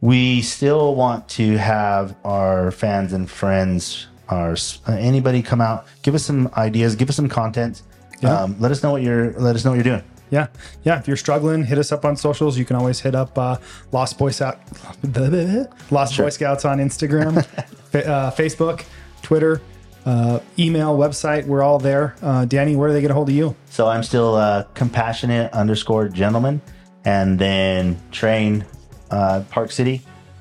[0.00, 4.52] we still want to have our fans and friends, our
[4.88, 7.82] uh, anybody come out, give us some ideas, give us some content.
[8.20, 8.42] Yeah.
[8.42, 10.04] Um, let us know what you're let us know what you're doing.
[10.32, 10.46] Yeah.
[10.82, 10.98] Yeah.
[10.98, 12.58] If you're struggling, hit us up on socials.
[12.58, 13.58] You can always hit up uh,
[13.92, 14.58] Lost Boy Scout,
[15.90, 17.44] Lost Boy Scouts on Instagram,
[17.90, 18.84] fa- uh, Facebook,
[19.20, 19.60] Twitter,
[20.06, 21.46] uh, email, website.
[21.46, 22.16] We're all there.
[22.22, 23.54] Uh, Danny, where do they get a hold of you?
[23.68, 26.62] So I'm still uh, compassionate underscore gentleman,
[27.04, 28.64] and then train
[29.10, 30.00] uh, Park City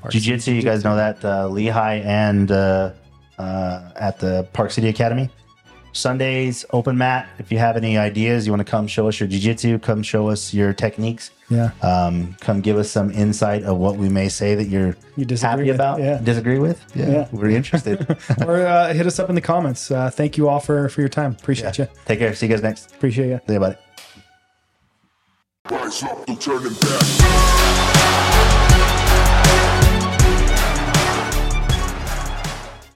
[0.09, 0.53] Jiu Jitsu.
[0.53, 2.93] You guys know that uh, Lehi and uh,
[3.37, 5.29] uh, at the Park City Academy.
[5.93, 7.27] Sundays open mat.
[7.39, 10.03] If you have any ideas, you want to come show us your jiu jitsu, come
[10.03, 11.31] show us your techniques.
[11.49, 11.71] Yeah.
[11.81, 15.49] Um, come give us some insight of what we may say that you're You disagree
[15.49, 16.17] happy with, about, yeah.
[16.23, 16.81] disagree with.
[16.95, 17.27] Yeah, Yeah.
[17.31, 17.99] we're interested.
[18.47, 19.91] or uh, hit us up in the comments.
[19.91, 21.31] Uh, thank you all for, for your time.
[21.39, 21.87] Appreciate you.
[22.05, 22.33] Take care.
[22.35, 22.91] See you guys next.
[22.95, 23.39] Appreciate you.
[23.47, 23.75] See you, buddy.